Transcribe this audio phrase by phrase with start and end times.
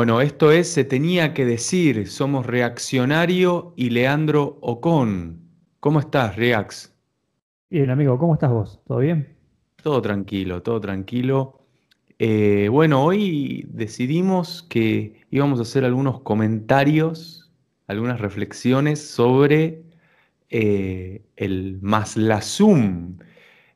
[0.00, 5.42] Bueno, esto es Se tenía que decir, somos Reaccionario y Leandro Ocon.
[5.78, 6.96] ¿Cómo estás, Reax?
[7.68, 8.80] Bien, amigo, ¿cómo estás vos?
[8.86, 9.36] ¿Todo bien?
[9.82, 11.66] Todo tranquilo, todo tranquilo.
[12.18, 17.52] Eh, bueno, hoy decidimos que íbamos a hacer algunos comentarios,
[17.86, 19.82] algunas reflexiones sobre
[20.48, 23.18] eh, el Maslazum,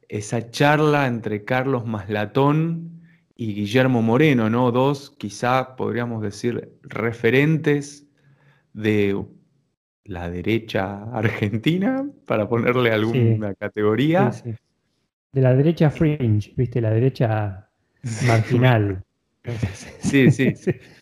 [0.08, 2.93] esa charla entre Carlos Maslatón
[3.36, 4.70] y Guillermo Moreno, ¿no?
[4.70, 8.06] Dos, quizá podríamos decir, referentes
[8.72, 9.24] de
[10.04, 14.30] la derecha argentina, para ponerle alguna categoría.
[15.32, 16.80] De la derecha fringe, ¿viste?
[16.80, 17.68] La derecha
[18.26, 19.02] marginal.
[20.00, 20.54] sí, sí.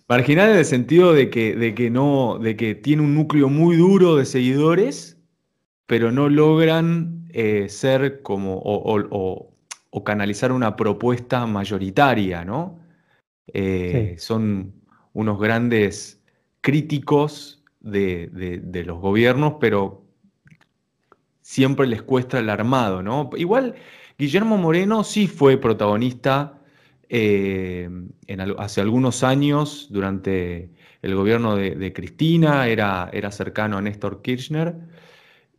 [0.08, 3.76] Marginal en el sentido de que, de que no, de que tiene un núcleo muy
[3.76, 5.18] duro de seguidores,
[5.86, 9.51] pero no logran eh, ser como o,
[10.00, 12.80] canalizar una propuesta mayoritaria, ¿no?
[13.46, 14.72] Eh, son
[15.12, 16.22] unos grandes
[16.60, 20.04] críticos de, los gobiernos, pero
[21.42, 23.30] siempre les cuesta el armado, ¿no?
[23.36, 23.74] Igual
[24.18, 26.60] Guillermo Moreno sí fue protagonista
[27.08, 27.90] eh,
[28.58, 30.70] hace algunos años durante
[31.02, 34.76] el gobierno de, Cristina, era, era, cercano a Néstor Kirchner.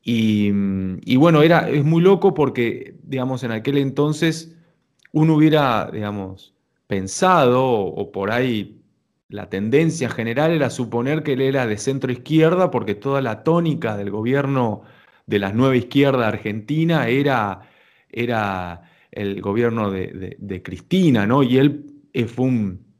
[0.06, 4.56] Y, bueno, era, es muy loco porque, digamos, en aquel entonces
[5.14, 6.54] uno hubiera, digamos,
[6.88, 8.82] pensado o por ahí
[9.30, 13.96] la tendencia general era suponer que él era de centro izquierda porque toda la tónica
[13.98, 14.84] del gobierno
[15.26, 17.62] de la nueva izquierda argentina era,
[18.10, 21.44] era el gobierno de, Cristina, ¿no?
[21.44, 21.86] Y él
[22.28, 22.93] fue un,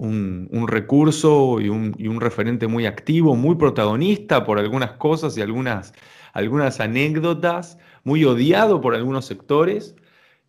[0.00, 5.92] un, recurso y un, y referente muy activo, muy protagonista por algunas cosas y algunas,
[6.80, 9.94] anécdotas, muy odiado por algunos sectores.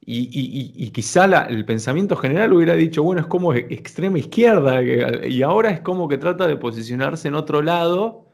[0.03, 5.70] Y, quizá el pensamiento general hubiera dicho, bueno, es como e, extrema izquierda, y ahora
[5.71, 8.26] es como que trata de posicionarse en otro lado,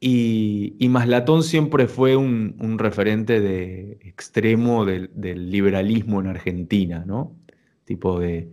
[0.00, 5.10] y, Maslatón siempre fue un, referente de extremo del,
[5.50, 7.36] liberalismo en Argentina, ¿no?
[7.84, 8.48] Tipo de,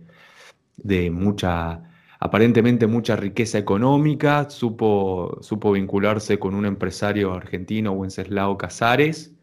[0.76, 1.82] de, mucha,
[2.20, 9.34] aparentemente mucha riqueza económica, supo, supo vincularse con un empresario argentino, Wenceslao Casares,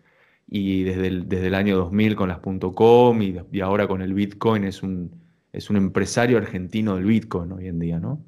[0.47, 4.13] y desde el, desde el año 2000 con las .com y, y, ahora con el
[4.13, 5.11] Bitcoin es un,
[5.51, 8.23] es un empresario argentino del Bitcoin hoy en día, ¿no?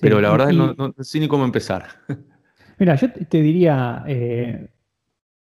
[0.00, 1.86] Pero la verdad no, no, sé ni cómo empezar.
[2.78, 4.68] Mira, yo te diría, eh,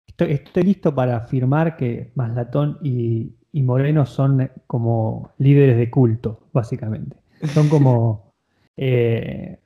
[0.07, 7.17] estoy, listo para afirmar que Maslatón y, y Moreno son como líderes de culto, básicamente.
[7.55, 8.33] Son como
[8.77, 9.59] eh,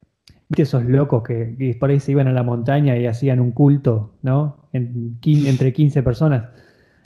[0.53, 4.13] ¿Viste esos locos que, por ahí se iban a la montaña y hacían un culto,
[4.21, 4.69] ¿no?
[4.75, 6.51] entre 15 personas.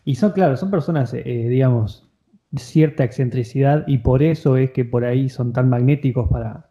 [0.05, 2.11] Y son, claro, son personas, eh, digamos,
[2.51, 6.71] de cierta excentricidad y por eso es que por ahí son tan magnéticos para,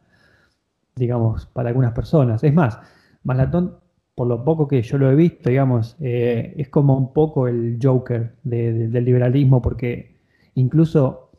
[0.97, 2.43] digamos, para algunas personas.
[2.43, 2.77] Es más,
[3.23, 3.77] Malatón,
[4.15, 7.77] por lo poco que yo lo he visto, digamos, eh, es como un poco el
[7.81, 10.15] Joker del liberalismo porque
[10.55, 11.31] incluso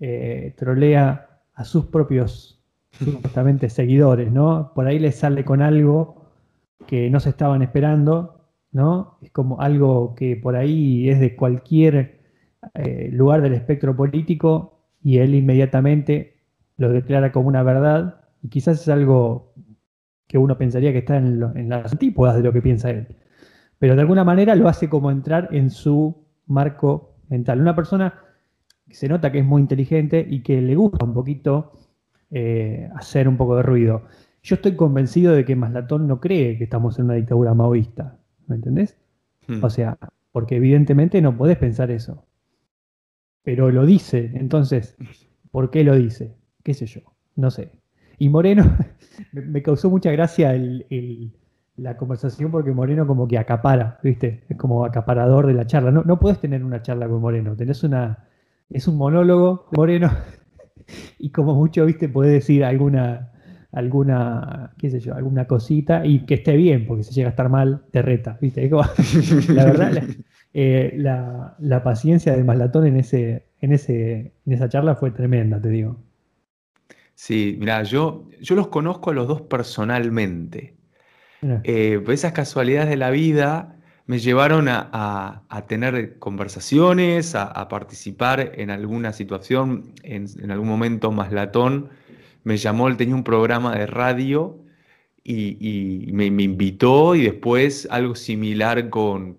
[0.00, 2.60] eh, trolea a sus propios
[3.22, 4.72] justamente seguidores, ¿no?
[4.74, 6.26] Por ahí les sale con algo
[6.86, 9.18] que no se estaban esperando, ¿no?
[9.22, 12.20] Es como algo que por ahí es de cualquier
[12.74, 16.36] eh, lugar del espectro político y él inmediatamente
[16.76, 19.53] lo declara como una verdad y quizás es algo
[20.26, 23.06] que uno pensaría que está en, las antípodas de lo que piensa él.
[23.78, 27.60] Pero de alguna manera lo hace como entrar en su marco mental.
[27.60, 28.14] Una persona
[28.88, 31.72] que se nota que es muy inteligente y que le gusta un poquito
[32.30, 34.06] eh, hacer un poco de ruido.
[34.42, 38.56] Yo estoy convencido de que Maslatón no cree que estamos en una dictadura maoísta, ¿me
[38.56, 38.96] entendés?
[39.46, 39.64] Hmm.
[39.64, 39.98] O sea,
[40.32, 42.26] porque evidentemente no podés pensar eso.
[43.42, 44.96] Pero lo dice, entonces,
[45.50, 46.34] ¿por qué lo dice?
[46.62, 47.02] ¿Qué sé yo?
[47.36, 47.70] No sé.
[48.18, 48.64] Y Moreno,
[49.32, 50.54] me causó mucha gracia
[51.76, 54.44] la conversación porque Moreno como que acapara, ¿viste?
[54.48, 55.90] Es como acaparador de la charla.
[55.90, 58.28] No, no puedes tener una charla con Moreno, tenés una...
[58.70, 60.10] Es un monólogo Moreno
[61.18, 63.30] y como mucho, viste, puede decir alguna,
[63.74, 67.48] alguna, qué sé yo, alguna cosita y que esté bien, porque si llega a estar
[67.48, 68.68] mal, te reta, viste.
[69.48, 70.02] la verdad,
[70.54, 75.68] eh, la, paciencia de Maslatón en, ese, en, ese, en esa charla fue tremenda, te
[75.68, 76.03] digo.
[77.14, 80.74] Sí, mira, yo, yo los conozco a los dos personalmente.
[81.64, 83.76] Eh, esas casualidades de la vida
[84.06, 91.90] me llevaron a, tener conversaciones, a, participar en alguna situación, en, algún momento más latón,
[92.44, 94.63] me llamó, él tenía un programa de radio
[95.26, 99.38] y, me, invitó y después algo similar con,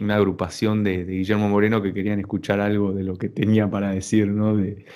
[0.00, 4.28] una agrupación de, Guillermo Moreno que querían escuchar algo de lo que tenía para decir,
[4.28, 4.56] ¿no?
[4.56, 4.86] de,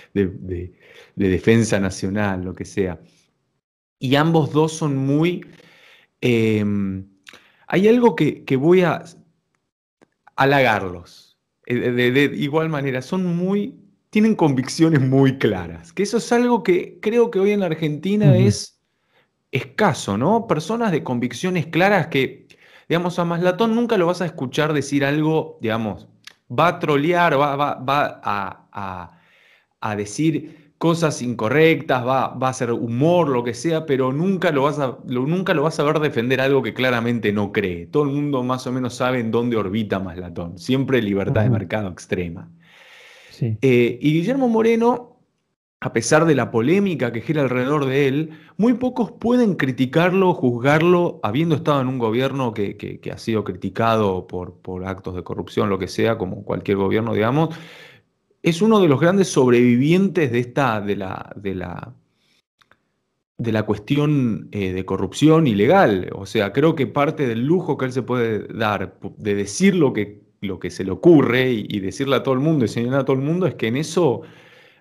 [1.16, 3.00] defensa nacional, lo que sea.
[3.98, 5.44] Y ambos dos son muy...
[6.20, 7.08] Em,
[7.66, 9.04] hay algo que, voy a
[10.36, 11.36] halagarlos.
[11.66, 13.74] De, igual manera, son muy...
[14.10, 15.92] tienen convicciones muy claras.
[15.92, 18.75] Que eso es algo que creo que hoy en la Argentina es
[19.56, 20.46] escaso, ¿no?
[20.46, 22.46] Personas de convicciones claras que,
[22.88, 26.08] digamos, a Maslatón nunca lo vas a escuchar decir algo, digamos,
[26.50, 28.20] va a trolear, va, va,
[29.80, 34.62] a, decir cosas incorrectas, va, va, a hacer humor, lo que sea, pero nunca lo,
[34.62, 37.86] vas a, nunca lo vas a ver defender algo que claramente no cree.
[37.86, 40.58] Todo el mundo más o menos sabe en dónde orbita Maslatón.
[40.58, 42.50] Siempre libertad de mercado extrema.
[43.40, 45.15] Eh, y Guillermo Moreno
[45.86, 51.20] a pesar de la polémica que gira alrededor de él, muy pocos pueden criticarlo, juzgarlo,
[51.22, 55.86] habiendo estado en un gobierno que, ha sido criticado por, actos de corrupción, lo que
[55.86, 57.54] sea, como cualquier gobierno, digamos.
[58.42, 61.94] Es uno de los grandes sobrevivientes de esta, de la, de la,
[63.38, 66.10] de la cuestión eh, de corrupción ilegal.
[66.16, 69.92] O sea, creo que parte del lujo que él se puede dar de decir lo
[69.92, 73.02] que, lo que se le ocurre y, y decirle a todo el mundo y señalar
[73.02, 74.22] a todo el mundo es que en eso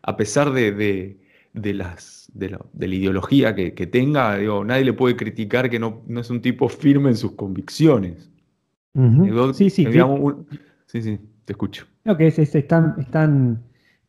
[0.08, 1.18] a pesar de,
[1.54, 6.42] las, de, la, ideología que, tenga, digo, nadie le puede criticar que no, es un
[6.42, 8.32] tipo firme en sus convicciones.
[9.54, 9.88] sí, sí,
[10.86, 11.86] sí, sí, te escucho.
[12.04, 13.10] No, que es, es, tan,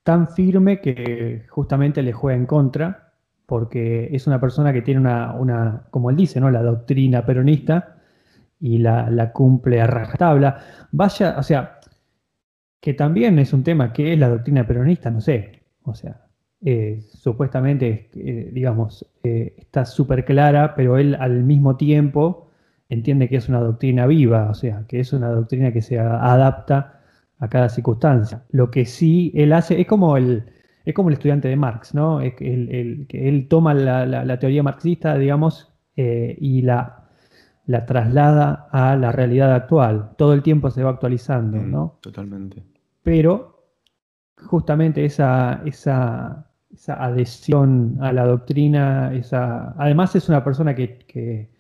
[0.03, 3.15] tan, firme que justamente le juega en contra,
[3.47, 6.51] porque es una persona que tiene una, una como él dice, ¿no?
[6.51, 7.97] la doctrina peronista
[8.61, 10.61] y la, cumple a rajatabla.
[10.93, 11.81] Vaya, o sea,
[12.81, 15.56] que también es un tema que es la doctrina peronista, no sé,
[15.87, 16.27] o sea,
[16.63, 22.51] eh, supuestamente, eh, digamos, eh, está súper clara, pero él al mismo tiempo
[22.89, 27.03] entiende que es una doctrina viva, o sea, que es una doctrina que se adapta
[27.39, 28.45] a cada circunstancia.
[28.51, 30.45] Lo que sí él hace es como el,
[30.85, 32.21] es como el estudiante de Marx, ¿no?
[32.21, 37.09] Es que él, toma la, teoría marxista, digamos, y la,
[37.67, 40.11] la traslada a la realidad actual.
[40.17, 41.99] Todo el tiempo se va actualizando, mm, ¿no?
[42.01, 42.63] Totalmente.
[43.03, 43.56] Pero
[44.37, 51.51] justamente esa, esa, esa, adhesión a la doctrina, esa, además es una persona que,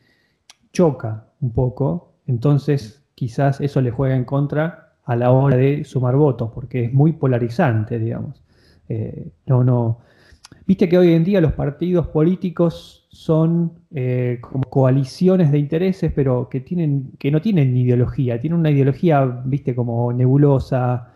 [0.73, 6.17] choca un poco, entonces quizás eso le juega en contra a la hora de sumar
[6.17, 8.43] votos, porque es muy polarizante, digamos.
[8.89, 10.01] Eh, no, no.
[10.67, 16.49] Viste que hoy en día los partidos políticos son eh, como coaliciones de intereses, pero
[16.49, 21.15] que, tienen, que no tienen ideología, tienen una ideología, viste, como nebulosa,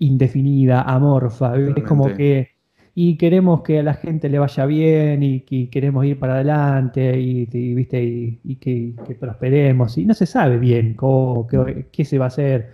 [0.00, 1.56] indefinida, amorfa.
[1.56, 2.48] Es como que,
[2.94, 7.44] y queremos que a la gente le vaya bien y, queremos ir para adelante y,
[7.74, 8.02] ¿viste?
[8.02, 9.96] y, que, prosperemos.
[9.98, 12.70] Y no se sabe bien cómo, qué, se va a hacer.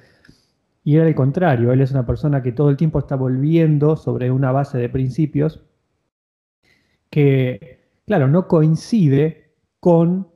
[0.84, 4.30] Y era al contrario, él es una persona que todo el tiempo está volviendo sobre
[4.30, 5.64] una base de principios
[7.10, 10.28] que, claro, no coincide con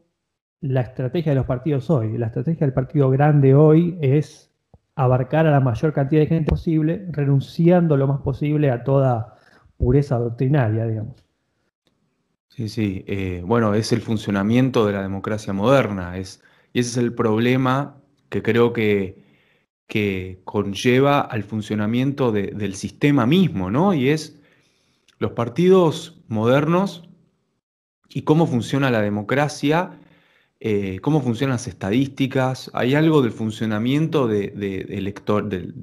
[0.60, 2.18] la estrategia de los partidos hoy.
[2.18, 4.49] La estrategia del partido grande hoy es
[4.94, 9.36] abarcar a la mayor cantidad de gente posible, renunciando lo más posible a toda
[9.76, 11.24] pureza doctrinaria, digamos.
[12.48, 13.04] Sí, sí.
[13.06, 16.18] Eh, bueno, es el funcionamiento de la democracia moderna.
[16.18, 16.42] Es,
[16.72, 17.96] y ese es el problema
[18.28, 19.24] que creo que,
[19.86, 23.94] que conlleva al funcionamiento del sistema mismo, ¿no?
[23.94, 24.40] Y es
[25.18, 27.08] los partidos modernos
[28.08, 29.99] y cómo funciona la democracia
[30.62, 34.52] eh, cómo funcionan las estadísticas, hay algo del funcionamiento de,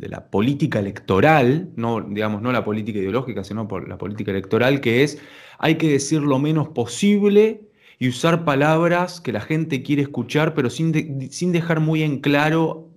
[0.01, 5.01] la política electoral, no, digamos, no la política ideológica, sino por la política electoral, que
[5.01, 5.19] es
[5.57, 7.67] hay que decir lo menos posible
[7.97, 12.91] y usar palabras que la gente quiere escuchar, pero sin, dejar muy en claro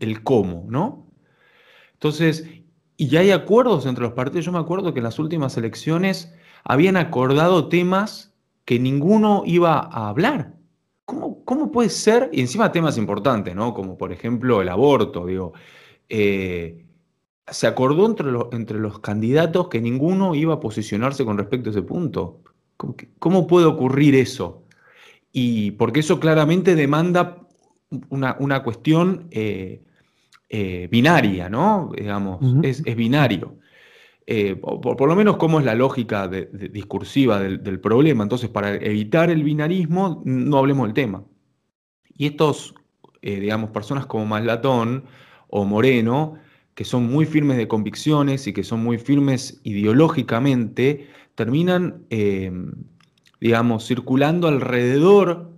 [0.00, 1.06] el cómo, ¿no?
[1.92, 2.44] Entonces,
[2.96, 4.46] y hay acuerdos entre los partidos.
[4.46, 6.34] Yo me acuerdo que en las últimas elecciones
[6.64, 8.34] habían acordado temas
[8.64, 10.59] que ninguno iba a hablar.
[11.44, 12.30] ¿Cómo, puede ser?
[12.32, 13.74] Y encima temas importantes, ¿no?
[13.74, 15.52] Como por ejemplo el aborto, digo.
[16.08, 16.84] Eh,
[17.46, 21.82] se acordó entre, entre, los candidatos que ninguno iba a posicionarse con respecto a ese
[21.82, 22.40] punto.
[23.18, 24.62] ¿Cómo, puede ocurrir eso?
[25.32, 27.38] Y porque eso claramente demanda
[28.08, 29.82] una, cuestión eh,
[30.48, 31.90] eh, binaria, ¿no?
[31.96, 33.56] Digamos, es, es, binario.
[34.32, 38.22] Eh, por, lo menos cómo es la lógica discursiva del, problema.
[38.22, 41.24] Entonces, para evitar el binarismo, no hablemos del tema.
[42.16, 42.76] Y estos,
[43.22, 45.02] eh, digamos, personas como Maslatón
[45.48, 46.34] o Moreno,
[46.76, 52.52] que son muy firmes de convicciones y que son muy firmes ideológicamente, terminan, eh,
[53.40, 55.49] digamos, circulando alrededor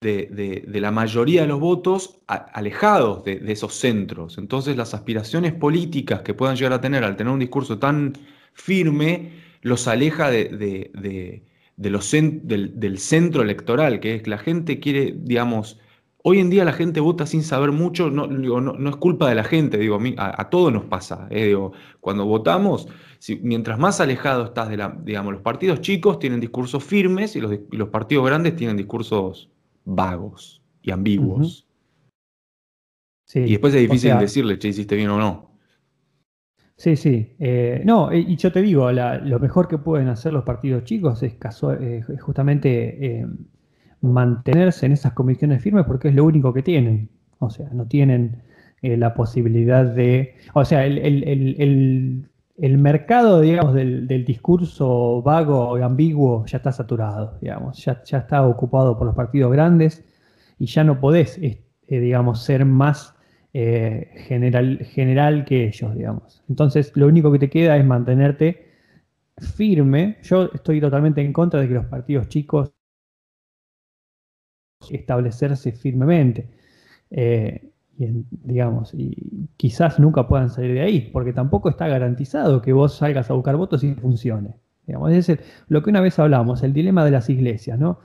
[0.00, 4.38] de, la mayoría de los votos alejados de, esos centros.
[4.38, 8.14] Entonces las aspiraciones políticas que puedan llegar a tener al tener un discurso tan
[8.54, 11.42] firme los aleja de,
[11.76, 15.78] los del, centro electoral, que es que la gente quiere, digamos,
[16.22, 19.44] hoy en día la gente vota sin saber mucho, no, no, es culpa de la
[19.44, 22.88] gente, digo, a, todos nos pasa, eh, digo, cuando votamos,
[23.42, 27.88] mientras más alejado estás de la, digamos, los partidos chicos tienen discursos firmes y los
[27.90, 29.50] partidos grandes tienen discursos
[29.94, 31.66] vagos y ambiguos.
[33.34, 35.50] y después es difícil decirle, che, hiciste bien o no.
[36.76, 37.36] Sí, sí.
[37.38, 41.34] Eh, no, y yo te digo, lo mejor que pueden hacer los partidos chicos es,
[42.20, 43.26] justamente eh,
[44.00, 47.10] mantenerse en esas comisiones firmes porque es lo único que tienen.
[47.38, 48.42] O sea, no tienen
[48.80, 50.36] eh, la posibilidad de...
[50.54, 52.29] O sea, el,
[52.78, 59.06] mercado, digamos, del, discurso vago y ambiguo ya está saturado, digamos, ya, está ocupado por
[59.06, 60.04] los partidos grandes
[60.58, 61.40] y ya no podés,
[61.88, 63.14] digamos, ser más
[63.52, 66.44] eh, general, general que ellos, digamos.
[66.48, 68.70] Entonces, lo único que te queda es mantenerte
[69.38, 70.18] firme.
[70.22, 72.72] Yo estoy totalmente en contra de que los partidos chicos
[74.90, 76.48] establecerse firmemente.
[77.10, 77.69] Eh,
[78.00, 82.94] y, digamos, y quizás nunca puedan salir de ahí, porque tampoco está garantizado que vos
[82.94, 84.56] salgas a buscar votos y funcione.
[84.86, 85.38] Digamos, es
[85.68, 87.98] lo que una vez hablamos, el dilema de las iglesias, ¿no?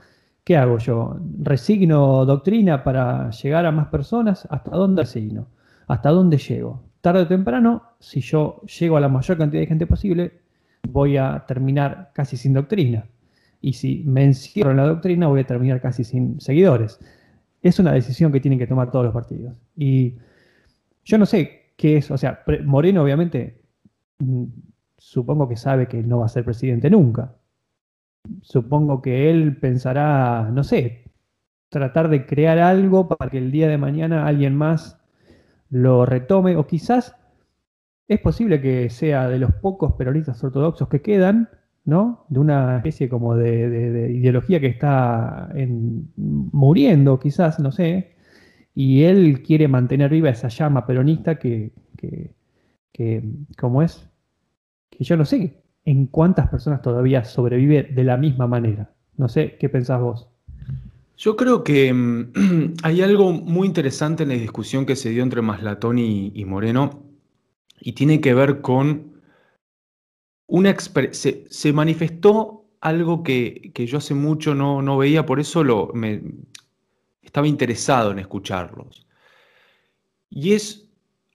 [0.43, 1.17] ¿Qué hago yo?
[1.41, 4.47] ¿Resigno doctrina para llegar a más personas?
[4.51, 5.47] ¿Hasta dónde resigno?
[5.87, 6.83] ¿Hasta dónde llego?
[7.01, 10.41] Tarde o temprano, si yo llego a la mayor cantidad de gente posible,
[10.87, 13.05] voy a terminar casi sin doctrina.
[13.61, 16.99] Y si me encierro en la doctrina, voy a terminar casi sin seguidores.
[17.65, 19.57] Es una decisión que tienen que tomar todos los partidos.
[19.75, 20.15] Y
[21.03, 23.61] yo no sé qué es, o sea, Moreno obviamente
[24.19, 24.45] mm,
[24.97, 27.35] supongo que sabe que no va a ser presidente nunca
[28.41, 31.11] supongo que él pensará, no sé,
[31.69, 34.99] tratar de crear algo para que el día de mañana alguien más
[35.69, 37.15] lo retome, o quizás
[38.07, 41.49] es posible que sea de los pocos peronistas ortodoxos que quedan,
[41.85, 42.25] ¿no?
[42.29, 45.49] De una especie como de, ideología que está
[46.15, 48.15] muriendo, quizás, no sé,
[48.73, 52.33] y él quiere mantener viva esa llama peronista que, que,
[52.91, 53.23] que
[53.57, 54.09] como es,
[54.89, 58.91] que yo no sé en cuántas personas todavía sobrevive de la misma manera.
[59.17, 60.27] No sé, ¿qué pensás vos?
[61.17, 65.41] Yo creo que mm, hay algo muy interesante en la discusión que se dio entre
[65.41, 67.03] Maslatón y, Moreno
[67.79, 69.14] y tiene que ver con
[70.47, 75.91] una se, se manifestó algo que, yo hace mucho no, no veía, por eso lo,
[75.93, 76.21] me,
[77.21, 79.05] estaba interesado en escucharlos.
[80.29, 80.89] Y es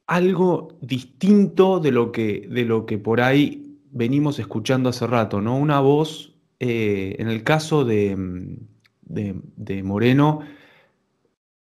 [0.06, 5.56] algo distinto de lo que, de lo que por ahí venimos escuchando hace rato, ¿no?
[5.56, 8.56] Una voz, eh, en el caso mm,
[9.02, 10.40] de, Moreno,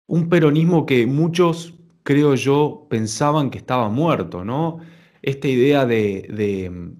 [0.08, 1.74] un peronismo que muchos,
[2.04, 4.80] creo yo, pensaban que estaba muerto, ¿no?
[5.22, 6.96] Esta idea de,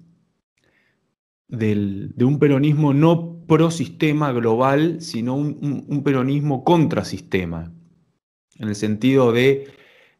[1.48, 7.72] mm, de un peronismo no pro sistema global, sino un, peronismo contra sistema,
[8.58, 9.68] en el sentido de,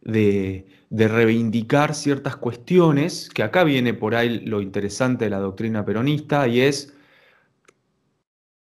[0.03, 5.85] de de reivindicar ciertas cuestiones, que acá viene por ahí lo interesante de la doctrina
[5.85, 6.95] peronista, y es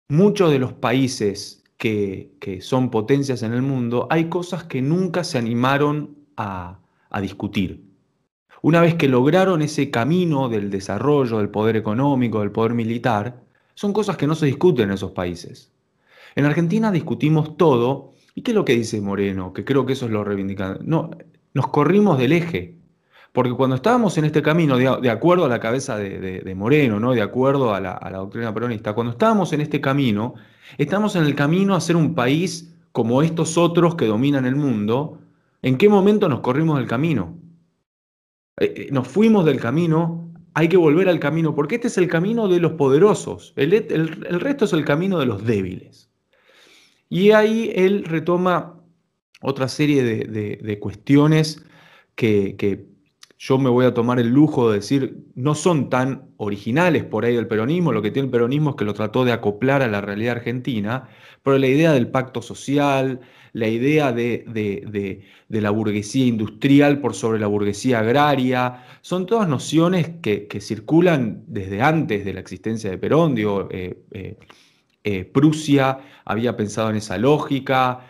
[0.09, 5.39] muchos de los países que, son potencias en el mundo, hay cosas que nunca se
[5.39, 7.90] animaron a, a discutir.
[8.63, 13.43] Una vez que lograron ese camino del desarrollo, del poder económico, del poder militar,
[13.75, 15.73] son cosas que no se discuten en esos países.
[16.35, 19.53] En Argentina discutimos todo, ¿y qué es lo que dice Moreno?
[19.53, 20.79] Que creo que eso es lo reivindicado.
[20.83, 21.11] No,
[21.55, 22.77] nos corrimos del eje.
[23.33, 27.13] Porque cuando estábamos en este camino, de, acuerdo a la cabeza de, Moreno, ¿no?
[27.13, 30.35] de acuerdo a la, doctrina peronista, cuando estábamos en este camino,
[30.79, 35.21] estamos en el camino a ser un país como estos otros que dominan el mundo.
[35.63, 37.37] ¿En qué momento nos corrimos del camino?
[38.61, 42.09] Eh, eh, nos fuimos del camino, hay que volver al camino, porque este es el
[42.09, 46.11] camino de los poderosos, el, el resto es el camino de los débiles.
[47.09, 48.81] Y ahí él retoma
[49.43, 51.65] otra serie de, cuestiones
[52.15, 52.87] que,
[53.39, 57.35] yo me voy a tomar el lujo de decir no son tan originales por ahí
[57.35, 60.03] del peronismo, lo que tiene el peronismo es que lo trató de acoplar a la
[60.03, 61.09] realidad argentina,
[61.43, 63.21] pero la idea del pacto social,
[63.53, 70.49] la idea de, la burguesía industrial por sobre la burguesía agraria, son todas nociones que,
[70.61, 74.37] circulan desde antes de la existencia de Perón, digo, eh, eh,
[75.03, 78.07] eh, Prusia había pensado en esa lógica,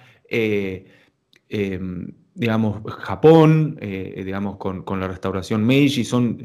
[1.52, 6.38] Em, digamos, Japón, digamos, con, la restauración Meiji, son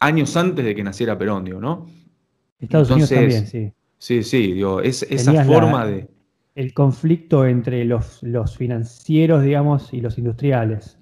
[0.00, 1.86] años antes de que naciera Perón, ¿no?
[2.58, 3.72] Estados Unidos también, sí.
[4.00, 6.08] Sí, sí, digo, es, esa forma de...
[6.60, 10.98] El conflicto entre los, los financieros, digamos, y los industriales.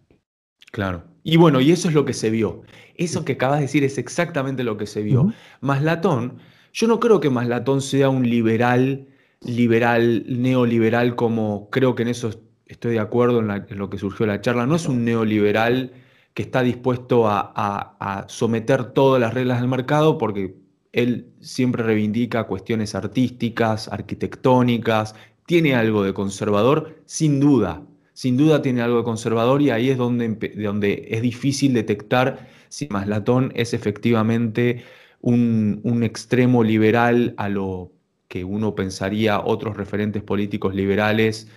[0.71, 1.03] Claro.
[1.25, 2.63] Y bueno, y eso es lo que se vio.
[2.95, 5.33] Eso que acabas de decir es exactamente lo que se vio.
[5.61, 6.39] Maslatón,
[6.73, 9.09] yo no creo que Maslatón sea un liberal,
[9.41, 12.31] liberal, neoliberal, como creo que en eso
[12.67, 14.65] estoy de acuerdo en, lo que surgió la charla.
[14.65, 15.91] No es un neoliberal
[16.35, 20.55] que está dispuesto a, a someter todas las reglas del mercado porque
[20.93, 25.15] él siempre reivindica cuestiones artísticas, arquitectónicas,
[25.49, 29.97] tiene algo de conservador, sin duda, sin duda tiene algo de conservador y ahí es
[29.97, 34.85] donde, donde es difícil detectar si Maslatón es efectivamente
[35.23, 37.91] un, un, extremo liberal a lo
[38.29, 41.49] que uno pensaría otros referentes políticos liberales,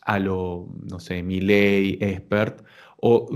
[0.00, 2.64] a lo, no sé, Milley, Espert,
[2.96, 3.28] o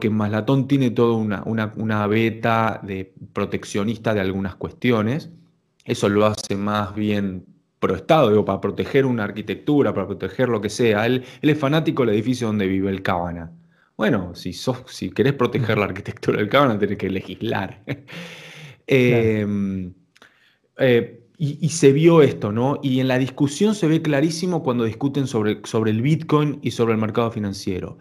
[0.00, 5.30] que Maslatón tiene toda una, una, una, beta de proteccionista de algunas cuestiones.
[5.84, 7.51] Eso lo hace más bien
[7.82, 11.04] pro Estado, digo, para proteger una arquitectura, para proteger lo que sea.
[11.04, 13.52] Él, es fanático del edificio donde vive el Cábana.
[13.96, 17.82] Bueno, si, sos, si querés proteger la arquitectura del Cábana, tenés que legislar.
[18.84, 19.94] Em,
[20.76, 22.80] eh, y, se vio esto, ¿no?
[22.82, 26.92] Y en la discusión se ve clarísimo cuando discuten sobre, sobre el Bitcoin y sobre
[26.92, 27.98] el mercado financiero.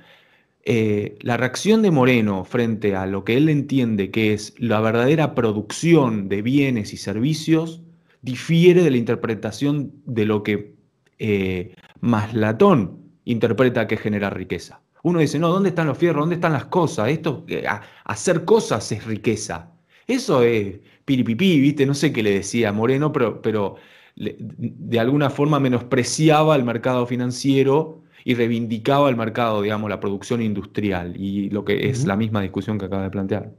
[0.65, 5.33] Eh, la reacción de Moreno frente a lo que él entiende que es la verdadera
[5.35, 7.81] producción de bienes y servicios
[8.21, 10.75] difiere de la interpretación de lo que
[11.19, 14.81] eh, Maslatón interpreta que genera riqueza.
[15.03, 16.21] Uno dice, no, ¿dónde están los fierros?
[16.21, 17.09] ¿Dónde están las cosas?
[17.09, 17.65] Esto, eh,
[18.05, 19.71] hacer cosas es riqueza.
[20.07, 21.85] Eso es piripipí, ¿viste?
[21.85, 23.75] No sé qué le decía Moreno, pero, pero
[24.15, 31.15] de alguna forma menospreciaba el mercado financiero y reivindicaba el mercado, digamos, la producción industrial
[31.17, 33.51] y lo que es la misma discusión que acaba de plantear.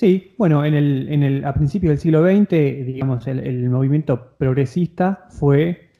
[0.00, 2.48] Sí, bueno, en el, en el, a principios del siglo XX,
[2.86, 5.90] digamos, el, movimiento progresista fue,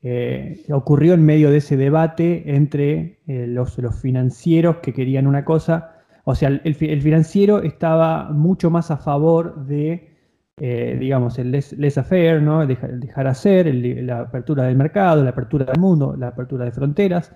[0.00, 5.44] eh, ocurrió en medio de ese debate entre eh, los, los, financieros que querían una
[5.44, 10.16] cosa, o sea, el, financiero estaba mucho más a favor de,
[10.56, 12.66] eh, digamos, el laissez-faire, ¿no?
[12.66, 17.34] Dejar, hacer, la apertura del mercado, la apertura del mundo, la apertura de fronteras,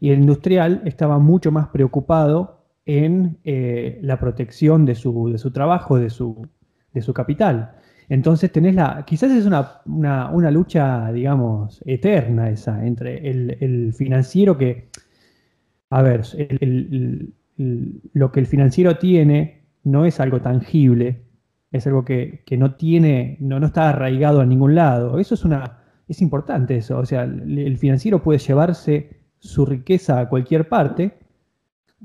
[0.00, 2.59] y el industrial estaba mucho más preocupado
[2.98, 6.48] en eh, la protección de su, de su trabajo, de su,
[6.92, 7.72] de su, capital.
[8.08, 9.04] Entonces tenés la.
[9.06, 14.88] Quizás es una, una, lucha, digamos, eterna esa, entre el, financiero que.
[15.90, 16.22] A ver,
[17.56, 21.22] lo que el financiero tiene no es algo tangible,
[21.72, 25.18] es algo que, no tiene, no, no, está arraigado a ningún lado.
[25.18, 25.78] Eso es una.
[26.08, 26.98] Es importante eso.
[26.98, 31.19] O sea, el financiero puede llevarse su riqueza a cualquier parte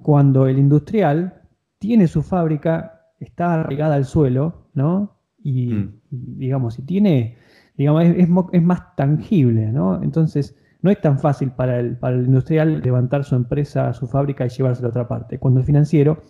[0.02, 1.42] cuando el industrial
[1.80, 5.18] tiene su fábrica, está arraigada al suelo, ¿no?
[5.44, 6.00] Y, mm.
[6.10, 7.38] digamos, si tiene,
[7.78, 10.02] digamos, es, más tangible, ¿no?
[10.02, 14.46] Entonces, no es tan fácil para el, para el industrial levantar su empresa, su fábrica
[14.46, 15.40] y llevarse a otra parte.
[15.40, 16.22] Cuando el financiero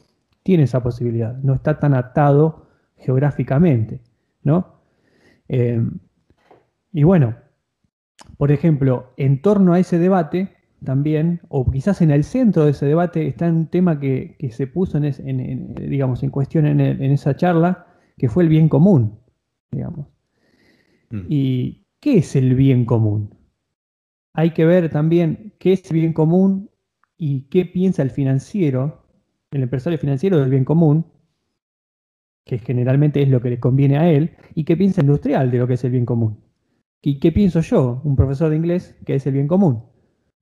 [0.43, 4.01] tiene esa posibilidad, no está tan atado geográficamente,
[4.43, 4.75] ¿no?
[5.47, 5.81] Eh,
[6.93, 7.35] y bueno,
[8.37, 12.85] por ejemplo, en torno a ese debate, también, o quizás en el centro de ese
[12.85, 18.29] debate, está un tema que, se puso en, digamos, en cuestión en, esa charla, que
[18.29, 19.19] fue el bien común,
[19.71, 20.07] digamos.
[21.09, 21.25] Mm.
[21.29, 23.35] ¿Y qué es el bien común?
[24.33, 26.69] Hay que ver también qué es el bien común
[27.17, 29.05] y qué piensa el financiero,
[29.51, 31.05] el empresario financiero del bien común,
[32.45, 35.57] que generalmente es lo que le conviene a él, y qué piensa el industrial de
[35.57, 36.43] lo que es el bien común.
[37.01, 39.83] ¿Y qué pienso yo, un profesor de inglés, que es el bien común?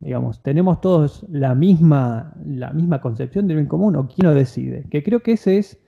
[0.04, 4.86] Digamos, ¿tenemos todos la misma, la misma concepción del bien común o quién lo decide?
[4.92, 5.80] Que creo que ese es,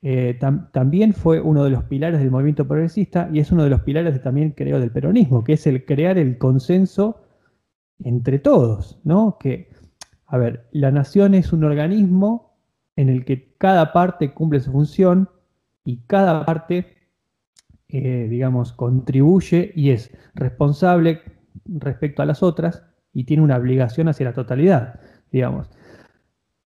[0.00, 0.38] eh,
[0.72, 4.22] también fue uno de los pilares del movimiento progresista y es uno de los pilares
[4.22, 7.20] también, creo, del peronismo, que es el crear el consenso
[7.98, 9.36] entre todos, ¿no?
[9.38, 9.68] Que,
[10.24, 12.56] a ver, la nación es un organismo
[12.96, 15.28] en el que cada parte cumple su función
[15.84, 16.96] y cada parte,
[17.88, 21.20] eh, digamos, contribuye y es responsable
[21.66, 25.00] respecto a las otras y tiene una obligación hacia la totalidad,
[25.32, 25.68] digamos.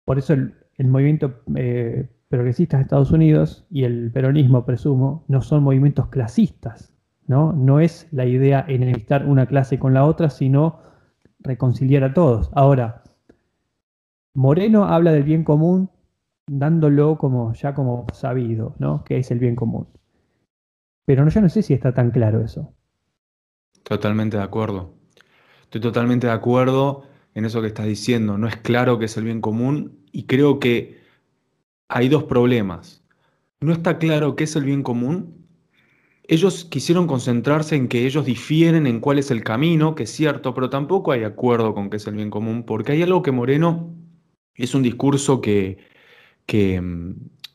[0.05, 5.63] Por eso el, movimiento eh, progresista de Estados Unidos y el peronismo, presumo, no son
[5.63, 6.93] movimientos clasistas,
[7.27, 7.53] ¿no?
[7.53, 10.81] No es la idea enemistar una clase con la otra, sino
[11.39, 12.51] reconciliar a todos.
[12.55, 13.03] Ahora,
[14.35, 15.91] Moreno habla del bien común
[16.47, 19.05] dándolo como ya como sabido, ¿no?
[19.05, 19.89] Que es el bien común.
[21.05, 22.75] Pero no, yo no sé si está tan claro eso.
[23.83, 24.95] Totalmente de acuerdo.
[25.73, 27.05] Estoy totalmente de acuerdo
[27.35, 28.37] en eso que estás diciendo.
[28.37, 31.01] No es claro qué es el bien común y creo que
[31.89, 33.03] hay dos problemas.
[33.61, 35.43] No está claro qué es el bien común
[36.25, 40.55] ellos quisieron concentrarse en que ellos difieren en cuál es el camino, que es cierto,
[40.55, 43.95] pero tampoco hay acuerdo con qué es el bien común, porque hay algo que Moreno
[44.55, 45.79] es un discurso que,
[46.47, 47.15] que, mm,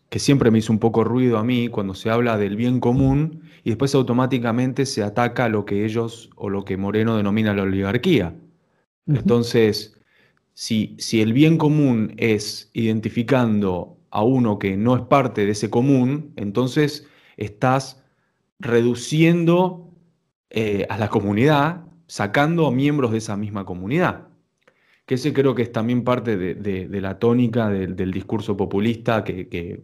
[0.09, 3.41] que siempre me hizo un poco ruido a mí cuando se habla del bien común
[3.63, 8.35] y después automáticamente se ataca lo que ellos o lo que Moreno denomina la oligarquía.
[9.05, 9.99] Entonces,
[10.53, 15.69] si, si el bien común es identificando a uno que no es parte de ese
[15.69, 18.03] común, entonces estás
[18.59, 19.93] reduciendo
[20.49, 24.29] eh, a la comunidad, sacando a miembros de esa misma comunidad.
[25.05, 29.83] Que ese creo que es también parte de, la tónica del, discurso populista que, que,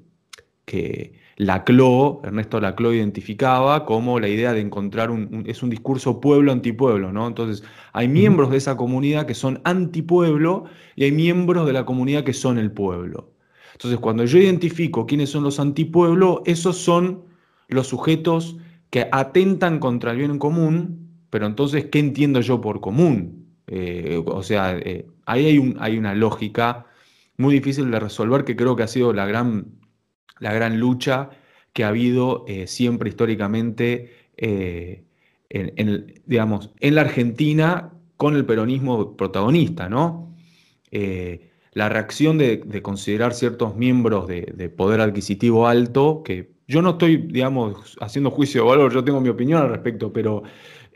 [0.66, 7.12] que Laclau, Ernesto Laclau identificaba como la idea de encontrar un, es un discurso pueblo-antipueblo,
[7.12, 7.28] ¿no?
[7.28, 12.24] Entonces, hay miembros de esa comunidad que son antipueblo y hay miembros de la comunidad
[12.24, 13.32] que son el pueblo.
[13.74, 17.24] Entonces, cuando yo identifico quiénes son los antipueblo, esos son
[17.68, 18.58] los sujetos
[18.92, 23.48] que atentan contra el bien en común, pero entonces, ¿qué entiendo yo por común?
[23.66, 26.86] Eh, o sea, eh, ahí hay, un, hay una lógica
[27.38, 29.83] muy difícil de resolver que creo que ha sido la gran
[30.40, 31.30] la gran lucha
[31.74, 35.04] que ha habido eh, siempre históricamente eh,
[35.50, 40.36] en, digamos, en la Argentina con el peronismo protagonista, ¿no?
[40.92, 47.18] Eh, la reacción de, considerar ciertos miembros de, poder adquisitivo alto, que yo no estoy,
[47.18, 50.44] digamos, haciendo juicio de valor, yo tengo mi opinión al respecto, pero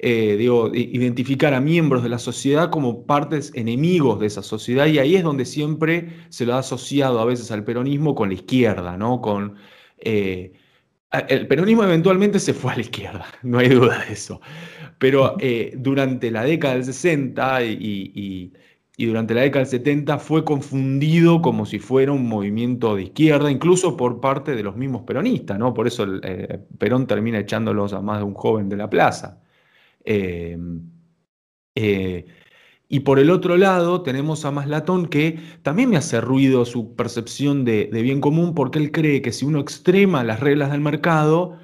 [0.01, 5.15] digo, identificar a miembros de la sociedad como partes enemigos de esa sociedad y ahí
[5.15, 9.21] es donde siempre se lo ha asociado a veces al peronismo con la izquierda, ¿no?
[9.21, 9.55] Con,
[9.99, 10.53] eh,
[11.29, 14.41] el peronismo eventualmente se fue a la izquierda, no hay duda de eso,
[14.99, 18.53] pero eh, durante la década del 60 y,
[18.97, 23.95] durante la década del 70 fue confundido como si fuera un movimiento de izquierda, incluso
[23.95, 25.73] por parte de los mismos peronistas, ¿no?
[25.73, 29.39] Por eso eh, Perón termina echándolos a más de un joven de la plaza.
[30.07, 30.89] Em,
[31.75, 32.25] eh,
[32.89, 37.65] y por el otro lado tenemos a Maslatón que también me hace ruido su percepción
[37.65, 41.59] de, bien común porque él cree que si uno extrema las reglas del mercado,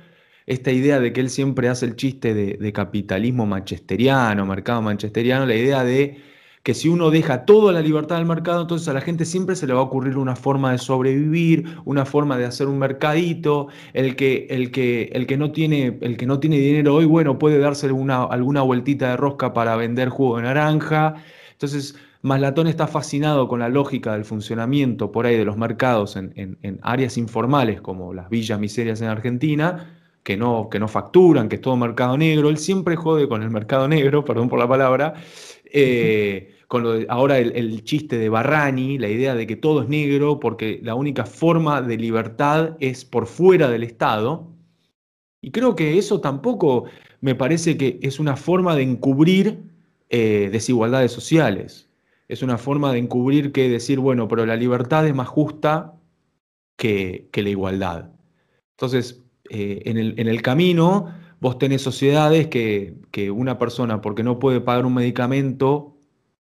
[0.45, 5.45] esta idea de que él siempre hace el chiste de, de capitalismo manchesteriano, mercado manchesteriano,
[5.45, 6.21] la idea de
[6.63, 9.67] que si uno deja toda la libertad del mercado, entonces a la gente siempre se
[9.67, 14.15] le va a ocurrir una forma de sobrevivir, una forma de hacer un mercadito, el
[14.15, 17.60] que, el que, el que, no, tiene, el que no tiene dinero hoy, bueno, puede
[17.60, 21.15] darse alguna, alguna vueltita de rosca para vender jugo de naranja.
[21.52, 26.32] Entonces, Maslatón está fascinado con la lógica del funcionamiento por ahí de los mercados en,
[26.38, 31.56] en, áreas informales como las villas miserias en Argentina, que no, que no facturan, que
[31.56, 32.47] es todo mercado negro.
[32.47, 35.15] Él siempre jode con el mercado negro, perdón por la palabra,
[35.65, 40.79] eh, con ahora el, chiste de Barrani, la idea de que todo es negro porque
[40.81, 44.51] la única forma de libertad es por fuera del Estado.
[45.39, 46.86] Y creo que eso tampoco
[47.21, 49.65] me parece que es una forma de encubrir
[50.09, 51.91] eh, desigualdades sociales.
[52.27, 55.93] Es una forma de encubrir que decir, bueno, pero la libertad es más justa
[56.75, 58.09] que, la igualdad.
[58.71, 64.39] Entonces, eh, en, el, en el camino Vos tenés sociedades que, una persona, porque no
[64.39, 65.92] puede pagar un medicamento,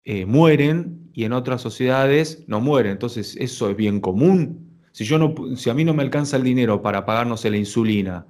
[0.09, 2.93] eh, mueren y en otras sociedades no mueren.
[2.93, 4.81] Entonces, eso es bien común.
[4.93, 8.25] Si, yo no, si a mí no me alcanza el dinero para pagarnos la insulina,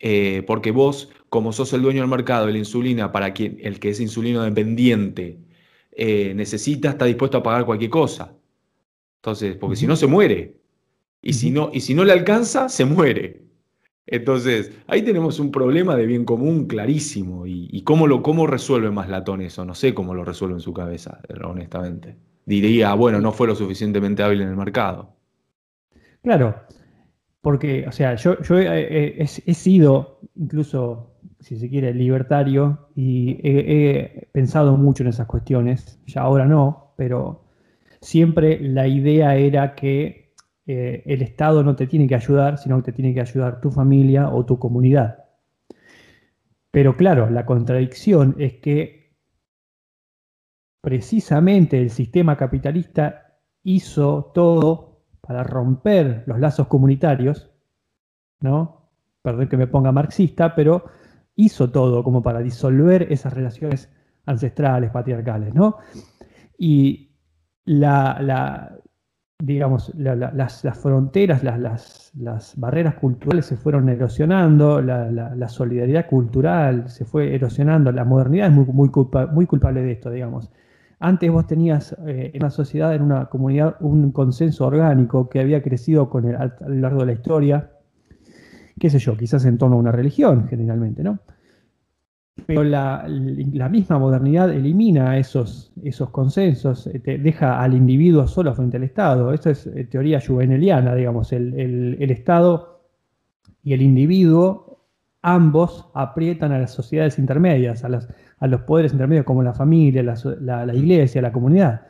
[0.00, 3.78] eh, porque vos, como sos el dueño del mercado de la insulina, para quien, el
[3.78, 5.38] que es insulino dependiente,
[5.92, 8.34] eh, necesita, está dispuesto a pagar cualquier cosa.
[9.20, 10.56] Entonces, porque si no se muere.
[11.22, 13.44] Y, si no, y si no le alcanza, se muere.
[14.06, 17.46] Entonces, ahí tenemos un problema de bien común clarísimo.
[17.46, 19.64] ¿Y, cómo, lo, cómo resuelve Maslatón eso?
[19.64, 22.16] No sé cómo lo resuelve en su cabeza, honestamente.
[22.44, 25.14] Diría, bueno, no fue lo suficientemente hábil en el mercado.
[26.22, 26.54] Claro,
[27.40, 35.04] porque, o sea, yo, he, sido incluso, si se quiere, libertario y he, pensado mucho
[35.04, 36.00] en esas cuestiones.
[36.06, 37.44] Ya ahora no, pero
[38.00, 40.21] siempre la idea era que
[40.66, 43.70] eh, el Estado no te tiene que ayudar, sino que te tiene que ayudar tu
[43.70, 45.24] familia o tu comunidad.
[46.70, 49.16] Pero claro, la contradicción es que
[50.80, 57.50] precisamente el sistema capitalista hizo todo para romper los lazos comunitarios,
[58.40, 58.90] ¿no?
[59.22, 60.84] Perdón que me ponga marxista, pero
[61.36, 63.90] hizo todo como para disolver esas relaciones
[64.26, 65.78] ancestrales, patriarcales, ¿no?
[66.58, 67.12] Y
[67.64, 68.78] la,
[69.44, 77.92] digamos, las, fronteras, las, barreras culturales se fueron erosionando, la, solidaridad cultural se fue erosionando,
[77.92, 78.90] la modernidad es muy, muy,
[79.32, 80.50] muy culpable de esto, digamos.
[81.00, 85.60] Antes vos tenías eh, en una sociedad, en una comunidad, un consenso orgánico que había
[85.60, 87.70] crecido con a lo largo de la historia
[88.82, 91.20] qué sé yo, quizás en torno a una religión generalmente, ¿no?
[92.46, 93.04] Pero la,
[93.70, 99.32] misma modernidad elimina esos, esos consensos, eh, deja al individuo solo frente al Estado.
[99.32, 102.80] Esa es eh, teoría juveneliana, digamos, el, Estado
[103.62, 104.86] y el individuo,
[105.20, 107.88] ambos aprietan a las sociedades intermedias, a,
[108.38, 111.82] a los poderes intermedios como la familia, la, la iglesia, la comunidad.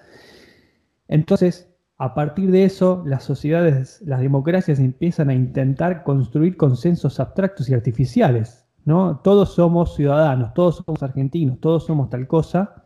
[1.07, 7.69] Entonces, a partir de eso, las sociedades, las democracias empiezan a intentar construir consensos abstractos
[7.71, 8.62] y artificiales.
[8.85, 9.19] ¿No?
[9.19, 12.85] Todos somos ciudadanos, todos somos argentinos, todos somos tal cosa,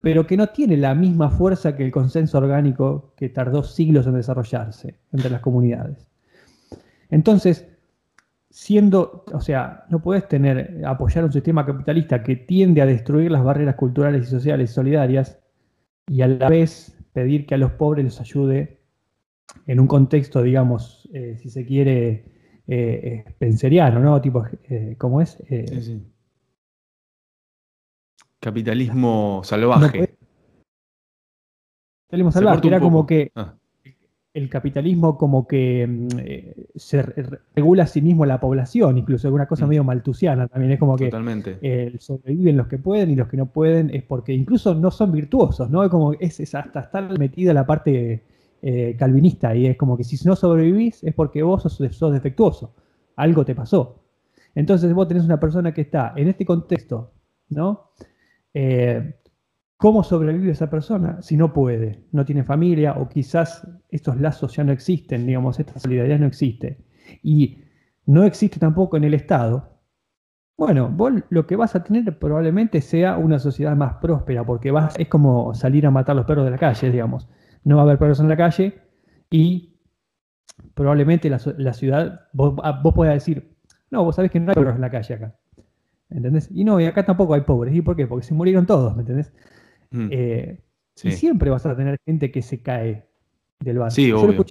[0.00, 4.14] pero que no tiene la misma fuerza que el consenso orgánico que tardó siglos en
[4.14, 6.06] desarrollarse entre las comunidades.
[7.10, 7.66] Entonces,
[8.50, 13.44] siendo, o sea, no puedes tener, apoyar un sistema capitalista que tiende a destruir las
[13.44, 15.38] barreras culturales y sociales solidarias
[16.06, 18.80] y a la vez pedir que a los pobres les ayude
[19.66, 22.24] en un contexto, digamos, eh, si se quiere,
[22.66, 24.20] eh, penseriano, ¿no?
[24.20, 25.38] Tipo, eh, ¿cómo es?
[25.48, 26.02] Sí, sí.
[28.40, 30.16] Capitalismo salvaje.
[32.08, 33.56] capitalismo salvaje, era como que ah
[34.36, 37.02] el capitalismo como que mm, eh, se
[37.54, 39.68] regula a sí mismo la población, incluso alguna cosa mm.
[39.70, 40.72] medio maltusiana también.
[40.72, 41.10] Es como que
[41.62, 45.10] eh, sobreviven los que pueden y los que no pueden es porque incluso no son
[45.10, 45.82] virtuosos, ¿no?
[45.82, 48.24] Es como es, hasta estar metida la parte
[48.62, 52.74] eh, calvinista y es como que si no sobrevivís es porque vos sos, defectuoso,
[53.16, 54.02] algo te pasó.
[54.54, 57.12] Entonces vos tenés una persona que está en este contexto,
[57.48, 57.90] ¿no?
[59.78, 62.04] ¿Cómo sobrevive esa persona si no puede?
[62.10, 66.78] No tiene familia o quizás estos lazos ya no existen, digamos, esta solidaridad no existe.
[67.22, 67.58] Y
[68.06, 69.68] no existe tampoco en el Estado.
[70.56, 75.08] Bueno, vos lo que vas a tener probablemente sea una sociedad más próspera, porque es
[75.08, 77.28] como salir a matar los perros de la calle, digamos.
[77.66, 78.80] No va a haber perros en la calle
[79.28, 79.74] y
[80.74, 81.38] probablemente la,
[81.72, 83.56] ciudad, vos, ah, vos puedas decir,
[83.90, 85.34] no, vos sabés que no hay perros en la calle acá.
[86.08, 86.48] ¿Entendés?
[86.52, 87.74] Y no, y acá tampoco hay pobres.
[87.74, 88.06] ¿Y por qué?
[88.06, 89.32] Porque se murieron todos, ¿me entendés?
[89.90, 90.08] Mm.
[90.12, 90.60] Eh,
[91.02, 93.04] y siempre vas a tener gente que se cae
[93.58, 93.94] del barco.
[93.94, 94.44] Sí, obvio.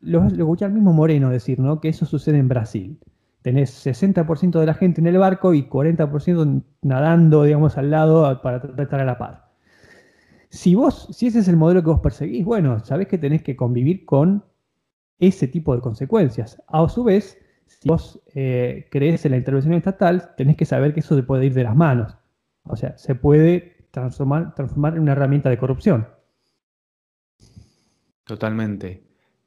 [0.00, 1.80] Lo, escuché al mismo Moreno decir, ¿no?
[1.80, 3.00] Que eso sucede en Brasil.
[3.42, 8.60] Tenés 60% de la gente en el barco y 40% nadando, digamos, al lado para
[8.60, 9.47] tratar de estar a la par.
[10.50, 13.56] Si vos, si ese es el modelo que vos perseguís, bueno, sabés que tenés que
[13.56, 14.44] convivir con
[15.18, 16.62] ese tipo de consecuencias.
[16.68, 21.00] A su vez, si vos eh, crees en la intervención estatal, tenés que saber que
[21.00, 22.16] eso se puede ir de las manos.
[22.64, 26.08] O sea, se puede transformar, transformar en una herramienta de corrupción.
[28.24, 29.02] Totalmente.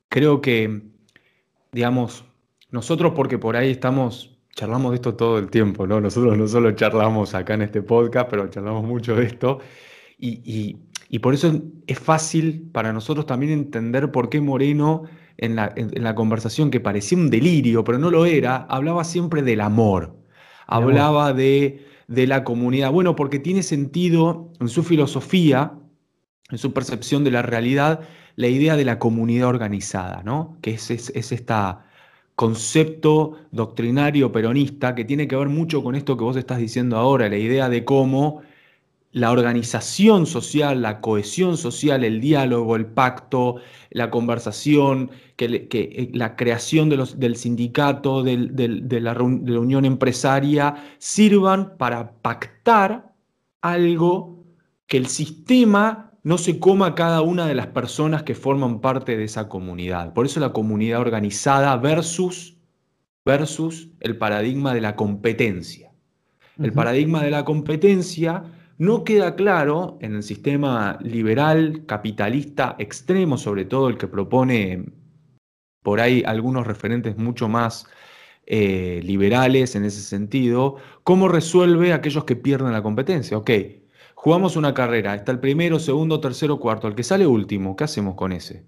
[0.09, 0.81] Creo que,
[1.71, 2.25] digamos,
[2.71, 6.01] nosotros porque por ahí estamos, charlamos de esto todo el tiempo, ¿no?
[6.01, 9.59] Nosotros no solo charlamos acá en este podcast, pero charlamos mucho de esto.
[10.17, 10.77] Y,
[11.19, 15.03] por eso es fácil para nosotros también entender por qué Moreno
[15.37, 19.41] en la, en la, conversación que parecía un delirio, pero no lo era, hablaba siempre
[19.41, 20.15] del amor.
[20.67, 22.91] Hablaba de de la comunidad?
[22.91, 25.71] Bueno, porque tiene sentido en su filosofía,
[26.49, 28.01] en su percepción de la realidad,
[28.35, 30.57] la idea de la comunidad organizada, ¿no?
[30.61, 31.53] Que es, es, este
[32.35, 37.29] concepto doctrinario peronista que tiene que ver mucho con esto que vos estás diciendo ahora,
[37.29, 38.41] la idea de cómo
[39.13, 43.57] la organización social, la cohesión social, el diálogo, el pacto,
[43.89, 48.37] la conversación, que, eh, la creación de los, del sindicato, de,
[49.01, 53.13] la, unión empresaria, sirvan para pactar
[53.61, 54.45] algo
[54.87, 59.17] que el sistema no se coma a cada una de las personas que forman parte
[59.17, 60.13] de esa comunidad.
[60.13, 62.57] Por eso la comunidad organizada versus,
[63.25, 65.91] versus el paradigma de la competencia.
[66.59, 68.43] El paradigma de la competencia
[68.77, 74.85] no queda claro en el sistema liberal, capitalista, extremo, sobre todo el que propone
[75.83, 77.87] por ahí algunos referentes mucho más
[78.47, 83.37] eh, liberales en ese sentido, cómo resuelve aquellos que pierden la competencia.
[83.37, 83.51] Ok,
[84.15, 88.15] jugamos una carrera, está el primero, segundo, tercero, cuarto, el que sale último, ¿qué hacemos
[88.15, 88.65] con ese?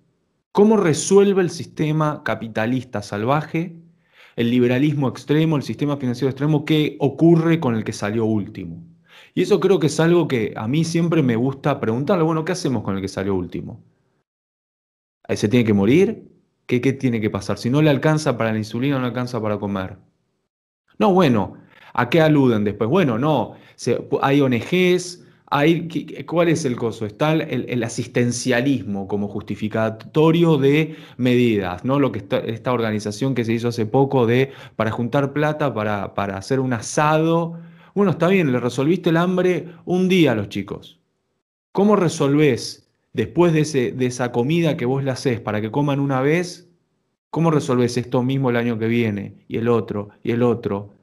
[0.52, 3.76] ¿Cómo resuelve el sistema capitalista salvaje,
[4.36, 8.93] el liberalismo extremo, el sistema financiero extremo, qué ocurre con el que salió último?
[9.36, 12.52] Y eso creo que es algo que a mí siempre me gusta preguntarle, bueno, ¿qué
[12.52, 13.84] hacemos con el que salió último?
[15.28, 16.30] ¿Se tiene que morir?
[16.68, 17.58] ¿Qué, ¿Qué, tiene que pasar?
[17.58, 19.98] Si no le alcanza para la insulina, no le alcanza para comer.
[21.00, 21.56] No, bueno,
[21.94, 22.90] ¿a qué aluden después?
[22.90, 23.56] Bueno, no,
[24.22, 25.88] hay ONGs, hay,
[26.26, 27.06] ¿cuál es el coso?
[27.06, 32.00] Está el, asistencialismo como justificatorio de medidas, ¿no?
[32.00, 36.38] Lo que esta organización que se hizo hace poco de para juntar plata para, para
[36.38, 37.60] hacer un asado
[37.94, 41.00] bueno, está bien, le resolviste el hambre un día a los chicos.
[41.72, 46.70] ¿Cómo resolvés después de, esa comida que vos le haces para que coman una vez?
[47.30, 50.94] ¿Cómo resolves esto mismo el año que viene y el otro y el otro?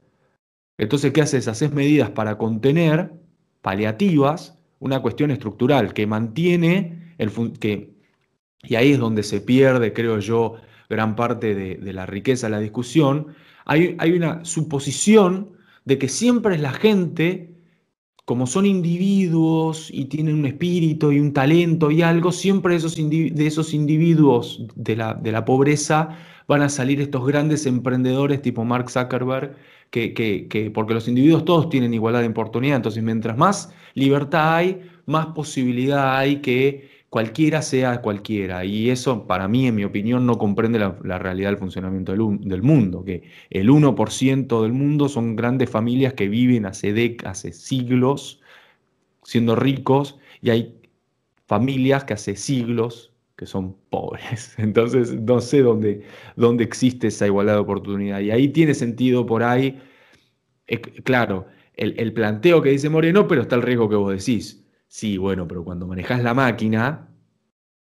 [0.77, 1.47] Entonces, ¿qué haces?
[1.47, 3.13] Haces medidas para contener,
[3.61, 7.91] paliativas, una cuestión estructural que mantiene el que
[8.63, 10.55] y ahí es donde se pierde, creo yo,
[10.89, 13.27] gran parte de, la riqueza de la discusión.
[13.65, 17.51] Hay una suposición de que siempre es la gente
[18.25, 22.95] como son individuos y tienen un espíritu y un talento y algo, siempre de esos,
[22.95, 26.17] de esos individuos de la, de la, pobreza
[26.47, 29.55] van a salir estos grandes emprendedores tipo Mark Zuckerberg,
[29.89, 34.81] que, que, porque los individuos todos tienen igualdad de oportunidad, entonces mientras más libertad hay,
[35.05, 38.63] más posibilidad hay que cualquiera sea cualquiera.
[38.63, 43.03] Y eso, para mí, en mi opinión, no comprende la, realidad del funcionamiento del, mundo,
[43.03, 48.41] que el 1% del mundo son grandes familias que viven hace siglos,
[49.23, 50.79] siendo ricos, y hay
[51.47, 54.55] familias que hace siglos que son pobres.
[54.57, 56.03] Entonces, no sé dónde,
[56.37, 58.21] dónde existe esa igualdad de oportunidad.
[58.21, 59.81] Y ahí tiene sentido por ahí,
[60.67, 61.45] eh, claro,
[61.75, 64.60] el, el planteo que dice Moreno, pero está el riesgo que vos decís
[64.91, 67.07] Sí, bueno, pero cuando manejas la máquina,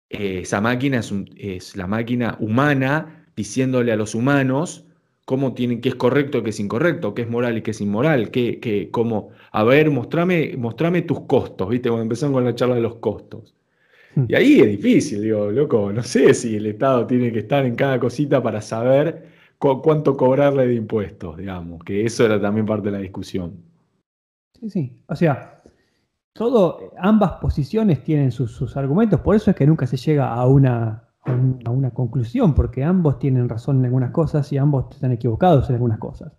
[0.07, 4.85] eh, esa máquina es, es, la máquina humana diciéndole a los humanos
[5.25, 8.29] cómo tienen, qué es correcto, qué es incorrecto, qué es moral y qué es inmoral,
[8.29, 11.89] qué, qué, cómo, a ver, mostrame, mostrame tus costos, ¿viste?
[11.89, 13.55] Cuando empezaron con la charla de los costos.
[14.13, 14.25] Hmm.
[14.27, 17.75] Y ahí es difícil, digo, loco, no sé si el Estado tiene que estar en
[17.75, 19.25] cada cosita para saber
[19.57, 23.57] cuánto cobrarle de impuestos, digamos, que eso era también parte de la discusión.
[24.59, 25.60] Sí, sí, o sea,
[26.33, 31.07] todo, ambas posiciones tienen sus, argumentos, por eso es que nunca se llega a una,
[31.93, 36.33] conclusión, porque ambos tienen razón en algunas cosas y ambos están equivocados en algunas cosas.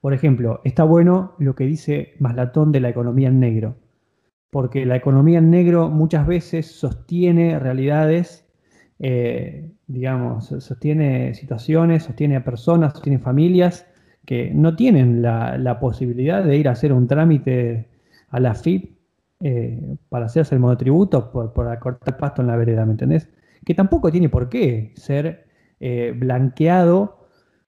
[0.00, 3.76] Por ejemplo, está bueno lo que dice Maslatón de la economía en negro,
[4.50, 8.46] porque la economía en negro muchas veces sostiene realidades,
[9.00, 13.86] eh, digamos, sostiene situaciones, sostiene a personas, sostiene familias
[14.24, 17.88] que no tienen la, la posibilidad de ir a hacer un trámite
[18.28, 18.97] a la FIP
[19.40, 23.28] eh, para hacerse el monotributo por, por acortar pasto en la vereda, ¿me entendés?
[23.64, 25.46] Que tampoco tiene por qué ser
[25.80, 27.18] eh, blanqueado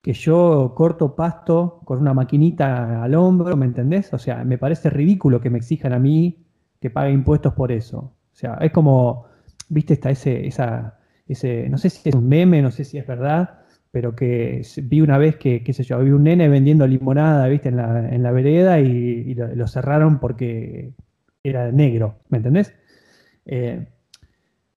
[0.01, 4.13] que yo corto pasto con una maquinita al hombro, ¿me entendés?
[4.13, 6.43] O sea, me parece ridículo que me exijan a mí
[6.79, 7.99] que pague impuestos por eso.
[7.99, 9.25] O sea, es como,
[9.69, 13.05] viste, está ese, esa, ese, no sé si es un meme, no sé si es
[13.05, 13.59] verdad,
[13.91, 17.69] pero que vi una vez que, qué sé yo, vi un nene vendiendo limonada, viste,
[17.69, 20.93] en la, en la vereda y, lo, cerraron porque
[21.43, 22.73] era negro, ¿me entendés?
[23.45, 23.87] Eh,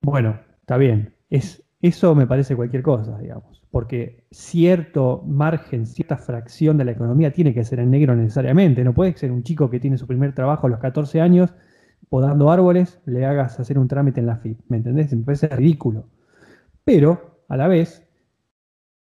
[0.00, 1.14] bueno, está bien.
[1.31, 7.33] Es, eso me parece cualquier cosa, digamos, porque cierto margen, cierta fracción de la economía
[7.33, 8.85] tiene que ser en negro necesariamente.
[8.85, 11.55] No puede ser un chico que tiene su primer trabajo a los 14 años,
[12.09, 15.12] podando árboles, le hagas hacer un trámite en la FIP, ¿me entendés?
[15.14, 16.09] Me parece ridículo.
[16.85, 18.07] Pero, a la vez,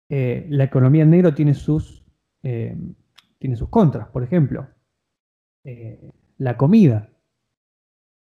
[0.10, 2.06] eh, la economía en negro tiene sus,
[2.44, 2.78] eh,
[3.40, 4.10] tiene sus contras.
[4.10, 4.68] Por ejemplo,
[6.38, 7.11] la comida.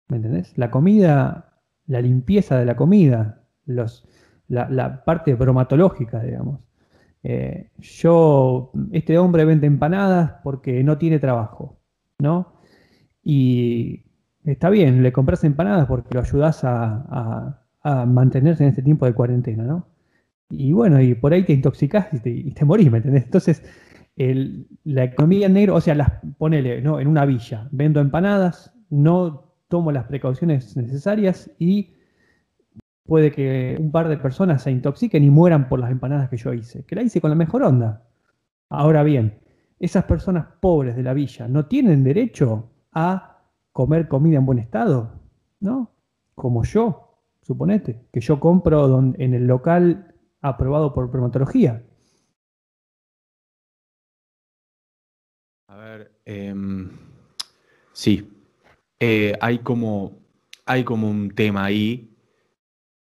[0.09, 0.57] ¿Me entendés?
[0.57, 4.07] La comida, la limpieza de la comida, los,
[4.47, 6.59] la, parte bromatológica, digamos.
[7.23, 11.79] Eh, yo, este hombre vende empanadas porque no tiene trabajo,
[12.19, 12.53] ¿no?
[13.23, 14.05] Y
[14.43, 17.55] está bien, le compras empanadas porque lo ayudas a,
[18.07, 19.87] mantenerse en este tiempo de cuarentena, ¿no?
[20.49, 23.23] Y bueno, y por ahí te intoxicás y te, morís, ¿me entendés?
[23.25, 23.63] Entonces,
[24.83, 26.99] la economía en negro, o sea, las, ponele, ¿no?
[26.99, 31.93] En una villa, vendo empanadas, no tomo las precauciones necesarias y
[33.05, 36.53] puede que un par de personas se intoxiquen y mueran por las empanadas que yo
[36.53, 38.03] hice, que la hice con la mejor onda.
[38.69, 39.39] Ahora bien,
[39.79, 45.21] esas personas pobres de la villa no tienen derecho a comer comida en buen estado,
[45.59, 45.91] ¿no?
[46.35, 51.83] Como yo, suponete, que yo compro en el local aprobado por bromatología.
[55.67, 56.89] A ver, em,
[57.93, 58.38] sí,
[58.99, 60.19] eh, hay, como,
[60.65, 62.09] hay como un tema ahí.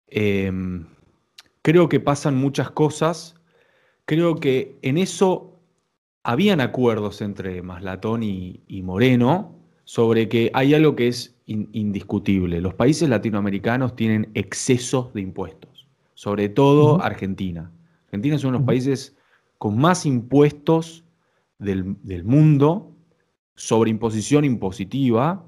[0.07, 0.87] Em,
[1.63, 3.35] creo que pasan muchas cosas.
[4.05, 5.61] Creo que en eso
[6.23, 9.55] habían acuerdos entre Maslatón y, Moreno
[9.85, 12.61] sobre que hay algo que es indiscutible.
[12.61, 17.73] Los países latinoamericanos tienen excesos de impuestos, sobre todo Argentina.
[18.05, 19.17] Argentina es uno de los países
[19.57, 21.05] con más impuestos
[21.59, 22.93] del, del mundo
[23.57, 25.48] sobre imposición impositiva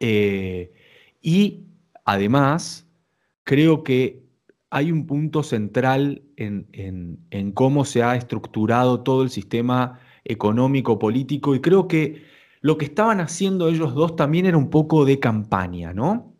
[0.00, 0.72] eh,
[1.20, 1.64] y
[2.04, 2.86] además,
[3.44, 4.22] creo que
[4.70, 11.60] hay un punto central en, cómo se ha estructurado todo el sistema económico, político, y
[11.60, 12.22] creo que
[12.60, 16.34] lo que estaban haciendo ellos dos también era un poco de campaña, ¿no?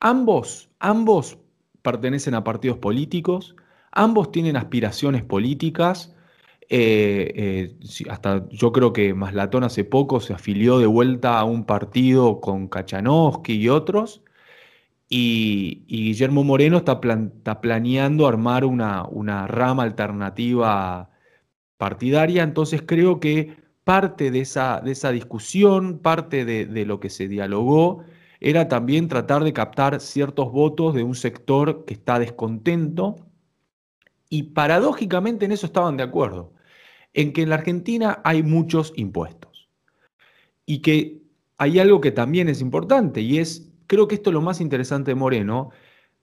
[0.00, 1.38] Ambos, ambos
[1.82, 3.54] pertenecen a partidos políticos,
[3.96, 6.13] Ambos tienen aspiraciones políticas.
[6.68, 7.76] Eh, eh,
[8.08, 12.68] hasta yo creo que Maslatón hace poco se afilió de vuelta a un partido con
[12.68, 14.22] Kachanowski y otros.
[15.08, 17.00] Y, Guillermo Moreno está,
[17.60, 21.10] planeando armar una, una rama alternativa
[21.76, 22.42] partidaria.
[22.42, 28.02] Entonces creo que parte de esa, de esa discusión, parte de, lo que se dialogó,
[28.40, 33.16] era también tratar de captar ciertos votos de un sector que está descontento
[34.28, 36.53] y paradójicamente en eso estaban de acuerdo,
[37.14, 39.68] en que en la Argentina hay muchos impuestos
[40.66, 41.22] y que
[41.56, 45.12] hay algo que también es importante y es, creo que esto es lo más interesante
[45.12, 45.70] de Moreno,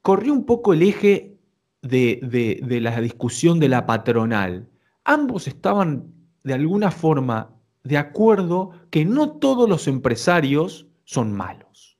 [0.02, 1.38] corrió un poco el eje
[1.82, 4.68] de, de la discusión de la patronal.
[5.04, 6.14] Ambos estaban
[6.44, 11.98] de alguna forma de acuerdo que no todos los empresarios son malos.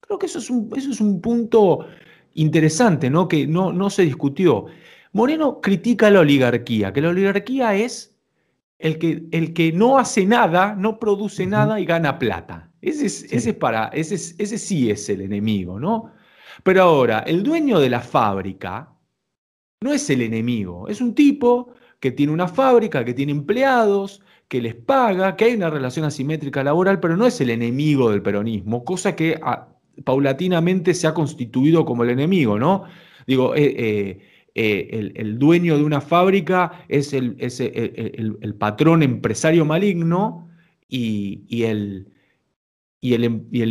[0.00, 1.86] Creo que eso es un, eso es un punto
[2.34, 3.28] interesante, ¿no?
[3.28, 4.66] Que no, no se discutió.
[5.12, 8.11] Moreno critica la oligarquía, que la oligarquía es
[8.82, 12.70] el que, el que no hace nada, no produce nada y gana plata.
[12.82, 16.10] Ese, ese, para, ese, ese sí es el enemigo, ¿no?
[16.64, 18.92] Pero ahora, el dueño de la fábrica
[19.80, 24.60] no es el enemigo, es un tipo que tiene una fábrica, que tiene empleados, que
[24.60, 28.84] les paga, que hay una relación asimétrica laboral, pero no es el enemigo del peronismo,
[28.84, 29.68] cosa que ah,
[30.04, 32.82] paulatinamente se ha constituido como el enemigo, ¿no?
[33.28, 37.36] Digo, eh, eh, eh, el, dueño de una fábrica es el,
[38.58, 40.50] patrón empresario maligno
[40.88, 42.12] y, y, el,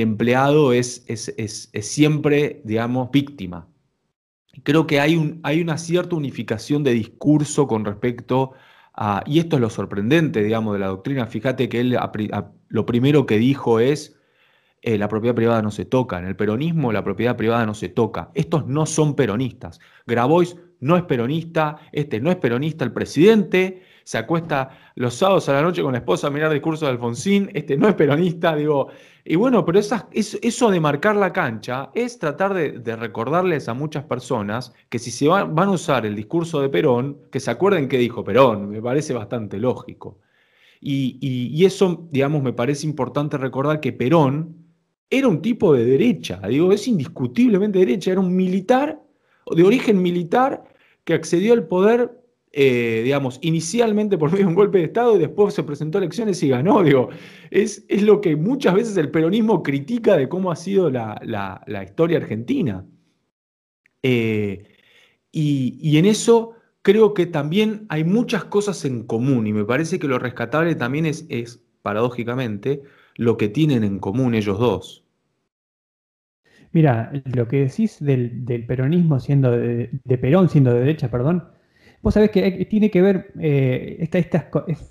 [0.02, 1.06] empleado es,
[1.82, 3.68] siempre, digamos, víctima.
[4.64, 8.54] Creo que hay una cierta unificación de discurso con respecto
[8.94, 11.98] a, y esto es lo sorprendente, digamos, de la doctrina, fíjate que él
[12.68, 14.18] lo primero que dijo es,
[14.82, 17.90] eh, la propiedad privada no se toca, en el peronismo la propiedad privada no se
[17.90, 23.82] toca, estos no son peronistas, Grabois no es peronista, este no es peronista, el presidente
[24.04, 27.50] se acuesta los sábados a la noche con la esposa a mirar discurso de Alfonsín,
[27.54, 28.90] este no es peronista, digo,
[29.24, 34.74] y bueno, pero eso de marcar la cancha es tratar de, recordarles a muchas personas
[34.90, 38.24] que si se van, a usar el discurso de Perón, que se acuerden que dijo
[38.24, 40.20] Perón, me parece bastante lógico.
[40.84, 44.66] Y, eso, digamos, me parece importante recordar que Perón
[45.10, 49.00] era un tipo de derecha, digo, es indiscutiblemente derecha, era un militar,
[49.56, 50.64] de origen militar,
[51.04, 52.22] que accedió al poder
[52.54, 56.02] eh, digamos, inicialmente por medio de un golpe de Estado y después se presentó a
[56.02, 56.84] elecciones y ganó.
[56.84, 57.10] Digo,
[57.50, 62.18] es, es lo que muchas veces el peronismo critica de cómo ha sido la, historia
[62.18, 62.86] argentina.
[64.04, 64.66] Eh,
[65.32, 70.08] y, en eso creo que también hay muchas cosas en común y me parece que
[70.08, 72.82] lo rescatable también es, es paradójicamente,
[73.16, 75.06] lo que tienen en común ellos dos.
[76.74, 81.44] Mira, lo que decís del, peronismo siendo de, de Perón siendo de derecha, perdón,
[82.02, 84.26] Vos sabés que tiene que ver, eh, estas,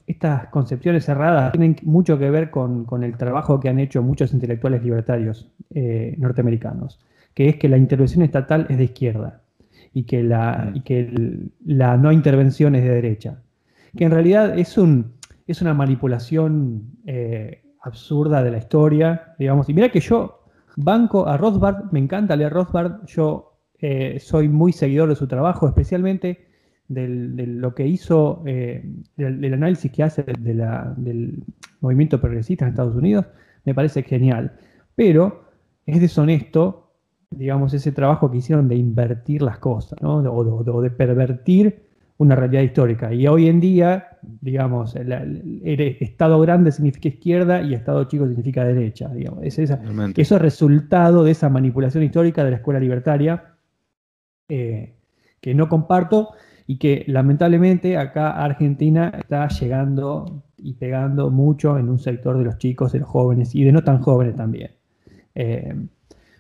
[0.07, 4.85] estas concepciones cerradas tienen mucho que ver con, el trabajo que han hecho muchos intelectuales
[4.85, 7.01] libertarios eh, norteamericanos,
[7.35, 9.43] que es que la intervención estatal es de izquierda
[9.93, 10.83] y que la, mm.
[10.83, 13.43] que la no intervención es de derecha.
[13.97, 15.14] Que en realidad es, un,
[15.49, 19.68] es una manipulación eh, absurda de la historia, digamos.
[19.68, 20.39] Y mira que yo
[20.85, 23.47] banco a Rothbard, me encanta leer Rothbard, yo
[24.18, 26.51] soy muy seguidor de su trabajo, especialmente
[26.91, 28.85] de lo que hizo, eh,
[29.16, 31.45] del, análisis que hace del
[31.81, 33.26] movimiento progresista en Estados Unidos,
[33.64, 34.53] me parece genial.
[34.97, 35.45] Pero
[35.87, 36.93] es deshonesto,
[37.31, 40.16] digamos, ese trabajo que hicieron de invertir las cosas, ¿no?
[40.16, 41.89] o, de pervertir
[42.21, 43.14] una realidad histórica.
[43.14, 45.11] Y hoy en día, digamos, el,
[46.01, 49.09] Estado grande significa izquierda y Estado chico significa derecha.
[49.09, 49.43] Digamos.
[49.43, 49.79] Es eso
[50.16, 53.55] es resultado de esa manipulación histórica de la escuela libertaria
[54.51, 54.93] eh,
[55.41, 56.33] que no comparto
[56.66, 62.59] y que lamentablemente acá Argentina está llegando y pegando mucho en un sector de los
[62.59, 64.73] chicos, de los jóvenes y de no tan jóvenes también.
[65.35, 65.75] Eh,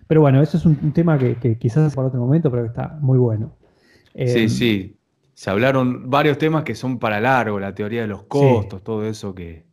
[0.06, 2.98] pero bueno, eso es un, tema que, quizás es por otro momento, pero que está
[3.00, 3.54] muy bueno.
[4.14, 4.99] sí, eh, sí.
[5.40, 9.34] Se hablaron varios temas que son para largo, la teoría de los costos, todo eso
[9.34, 9.64] que...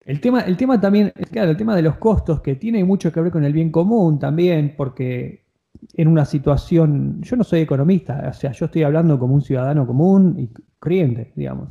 [0.00, 3.20] El tema, el tema también, claro, el tema de los costos, que tiene mucho que
[3.20, 5.44] ver con el bien común también, porque
[5.92, 9.86] en una situación, yo no soy economista, o sea, yo estoy hablando como un ciudadano
[9.86, 10.50] común y
[10.80, 11.68] corriente, digamos,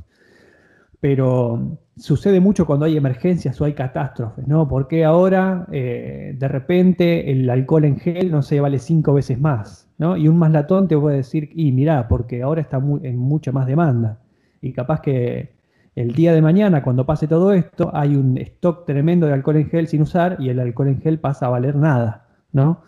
[1.01, 4.69] pero sucede mucho cuando hay emergencias o hay catástrofes, ¿no?
[4.69, 9.89] Porque ahora eh, de repente el alcohol en gel no se vale cinco veces más,
[10.17, 13.65] Y un más latón te puede decir, y mirá, porque ahora está en mucha más
[13.65, 14.19] demanda.
[14.61, 15.55] Y capaz que
[15.95, 19.69] el día de mañana, cuando pase todo esto, hay un stock tremendo de alcohol en
[19.69, 22.81] gel sin usar y el alcohol en gel pasa a valer nada, ¿no?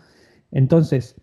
[0.51, 1.21] Entonces,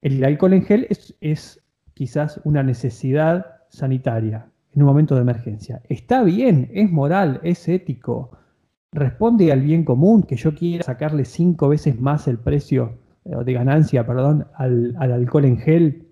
[0.00, 0.86] el alcohol en gel
[1.20, 1.60] es,
[1.94, 5.80] quizás una necesidad sanitaria en un momento de emergencia.
[5.88, 8.30] Está bien, es moral, es ético,
[8.92, 14.06] responde al bien común que yo quiera sacarle cinco veces más el precio de ganancia,
[14.06, 16.08] perdón, al, al alcohol en gel,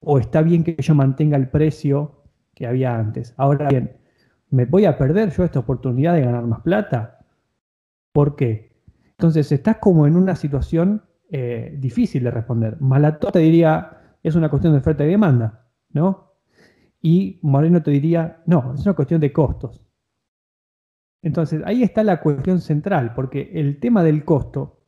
[0.00, 2.22] o está bien que yo mantenga el precio
[2.54, 3.34] que había antes.
[3.36, 3.96] Ahora bien,
[4.50, 7.24] ¿me voy a perder yo esta oportunidad de ganar más plata?
[8.12, 8.72] ¿Por qué?
[9.10, 12.76] Entonces estás como en una situación eh, difícil de responder.
[12.80, 16.32] Malató te diría, es una cuestión de oferta y demanda, ¿no?
[17.00, 19.80] Y Moreno te diría, no, es una cuestión de costos.
[21.22, 24.81] Entonces, ahí está la cuestión central, porque el tema del costo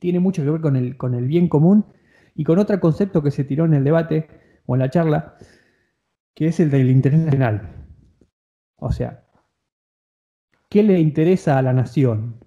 [0.00, 1.86] tiene mucho que ver con el, con el bien común
[2.34, 4.28] y con otro concepto que se tiró en el debate
[4.66, 5.36] o en la charla,
[6.34, 7.86] que es el del interés nacional.
[8.76, 9.24] O sea,
[10.68, 12.40] ¿qué le interesa a la nación?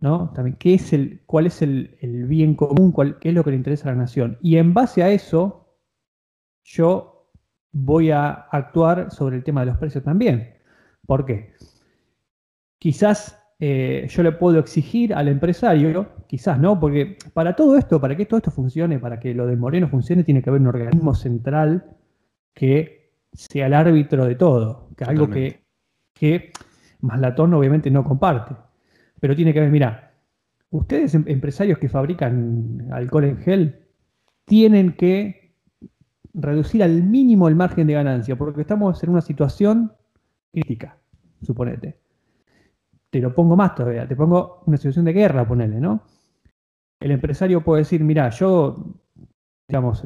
[0.00, 0.30] ¿no?
[0.34, 2.94] También, ¿qué es el, ¿cuál es el, bien común?
[3.20, 4.38] ¿Qué es lo que le interesa a la nación?
[4.40, 5.76] Y en base a eso,
[6.64, 7.30] yo
[7.72, 10.54] voy a actuar sobre el tema de los precios también.
[11.06, 11.54] ¿Por qué?
[12.78, 18.16] Quizás eh, yo le puedo exigir al empresario, quizás no, porque para todo esto, para
[18.16, 21.14] que todo esto funcione, para que lo de Moreno funcione, tiene que haber un organismo
[21.14, 21.84] central
[22.54, 25.62] que sea el árbitro de todo, que algo que,
[26.14, 26.52] que
[27.00, 28.56] Maslatón obviamente no comparte.
[29.20, 30.14] Pero tiene que ver, mira,
[30.70, 33.80] ustedes em, empresarios que fabrican alcohol en gel
[34.46, 35.52] tienen que
[36.32, 39.92] reducir al mínimo el margen de ganancia, porque estamos en una situación
[40.50, 40.96] crítica,
[41.42, 41.98] suponete.
[43.10, 46.02] Te lo pongo más todavía, te pongo una situación de guerra, ponele, ¿no?
[47.00, 48.94] El empresario puede decir, mira, yo,
[49.66, 50.04] digamos,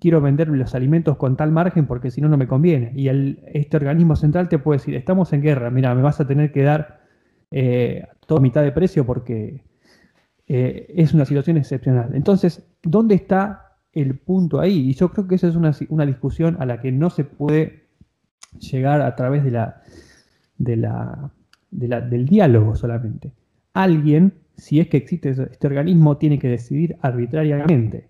[0.00, 2.92] quiero vender los alimentos con tal margen porque si no, no me conviene.
[2.96, 6.52] Y este organismo central te puede decir, estamos en guerra, mira, me vas a tener
[6.52, 7.00] que dar
[7.50, 9.64] eh, todo mitad de precio porque
[10.46, 12.10] eh, es una situación excepcional.
[12.14, 14.90] Entonces, ¿dónde está el punto ahí?
[14.90, 17.88] Y yo creo que esa es una, discusión a la que no se puede
[18.58, 19.50] llegar a través de
[20.76, 21.32] la,
[21.70, 23.32] del diálogo solamente.
[23.72, 28.08] Alguien, si es que existe este organismo, tiene que decidir arbitrariamente.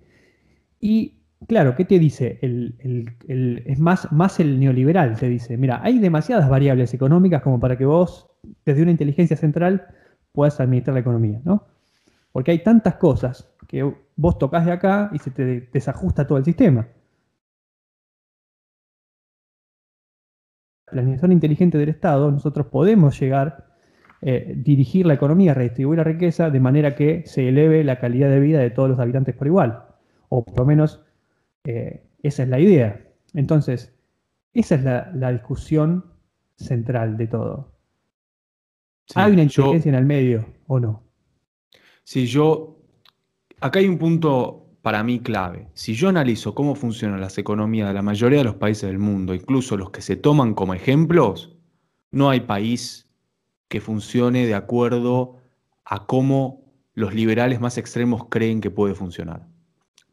[0.81, 2.39] Y Claro, ¿qué te dice?
[2.43, 7.87] es más, más el neoliberal, te dice, mira, hay demasiadas variables económicas como para que
[7.87, 8.29] vos,
[8.67, 9.87] desde una inteligencia central,
[10.33, 11.67] puedas administrar la economía, ¿no?
[12.33, 16.45] Porque hay tantas cosas que vos tocas de acá y se te desajusta todo el
[16.45, 16.87] sistema.
[20.93, 23.67] La planeación inteligente del Estado, nosotros podemos llegar,
[24.23, 28.29] a eh, dirigir la economía, redistribuir la riqueza de manera que se eleve la calidad
[28.29, 29.85] de vida de todos los habitantes por igual.
[30.29, 31.03] O por lo menos
[31.65, 33.01] eh, esa es la idea.
[33.35, 33.95] Entonces,
[34.53, 34.85] esa es
[35.15, 36.05] la, discusión
[36.57, 37.73] central de todo.
[39.15, 41.03] ¿Hay una inteligencia en el medio o no?
[42.05, 42.77] Si yo.
[43.61, 45.69] Acá hay un punto para mí clave.
[45.75, 49.35] Si yo analizo cómo funcionan las economías de la mayoría de los países del mundo,
[49.35, 51.57] incluso los que se toman como ejemplos,
[52.11, 53.07] no hay país
[53.69, 55.37] que funcione de acuerdo
[55.85, 56.65] a cómo
[56.95, 59.47] los liberales más extremos creen que puede funcionar.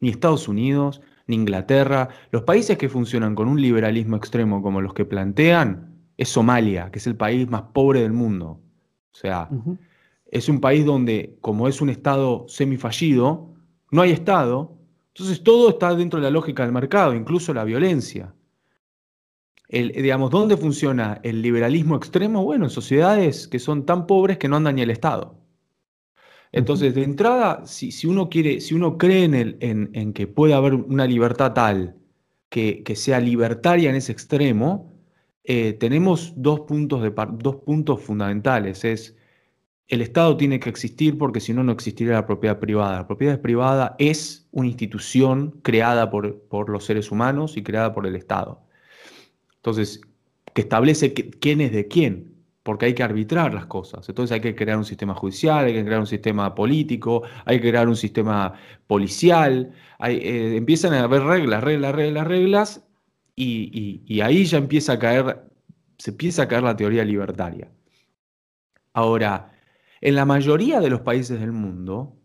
[0.00, 2.08] Ni Estados Unidos, ni Inglaterra.
[2.30, 6.98] Los países que funcionan con un liberalismo extremo como los que plantean es Somalia, que
[6.98, 8.60] es el país más pobre del mundo.
[9.12, 9.48] O sea,
[10.30, 13.54] es un país donde, como es un Estado semifallido,
[13.90, 14.78] no hay Estado,
[15.08, 18.34] entonces todo está dentro de la lógica del mercado, incluso la violencia.
[19.68, 22.44] El, digamos, ¿dónde funciona el liberalismo extremo?
[22.44, 25.38] Bueno, en sociedades que son tan pobres que no andan ni el Estado.
[26.52, 30.74] Entonces, de entrada, si, uno quiere, si uno cree en, el, en, que puede haber
[30.74, 31.96] una libertad tal
[32.48, 34.94] que, sea libertaria en ese extremo,
[35.44, 38.84] eh, tenemos dos puntos, de, dos puntos fundamentales.
[38.84, 39.17] Es
[39.88, 42.98] el Estado tiene que existir porque si no, no existiría la propiedad privada.
[42.98, 48.06] La propiedad privada es una institución creada por, por los seres humanos y creada por
[48.06, 48.60] el Estado.
[49.56, 50.00] Entonces,
[50.54, 54.06] que establece quién es de quién porque hay que arbitrar las cosas.
[54.10, 57.70] Entonces hay que crear un sistema judicial, hay que crear un sistema político, hay que
[57.70, 58.52] crear un sistema
[58.86, 59.72] policial,
[60.06, 62.86] eh, empiezan a haber reglas, reglas, reglas, reglas,
[63.34, 65.48] y, ahí ya empieza a caer,
[65.96, 67.70] se empieza a caer la teoría libertaria.
[68.92, 69.50] Ahora,
[70.00, 72.16] en la mayoría de los países del mundo,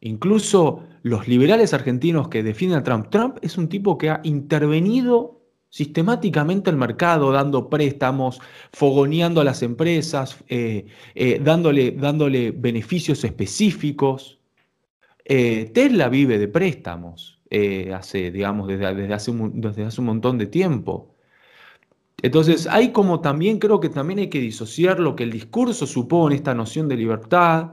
[0.00, 5.44] incluso los liberales argentinos que defienden a Trump, Trump es un tipo que ha intervenido
[5.74, 8.40] sistemáticamente el mercado, dando préstamos,
[8.72, 10.86] fogoneando a las empresas, eh,
[11.16, 14.38] eh, dándole, dándole, beneficios específicos.
[15.24, 17.40] Eh, Tesla vive de préstamos
[17.92, 21.13] hace, digamos, desde, hace desde hace un montón de tiempo.
[22.24, 26.34] Entonces, hay como también, creo que también hay que disociar lo que el discurso supone,
[26.34, 27.72] esta noción de libertad,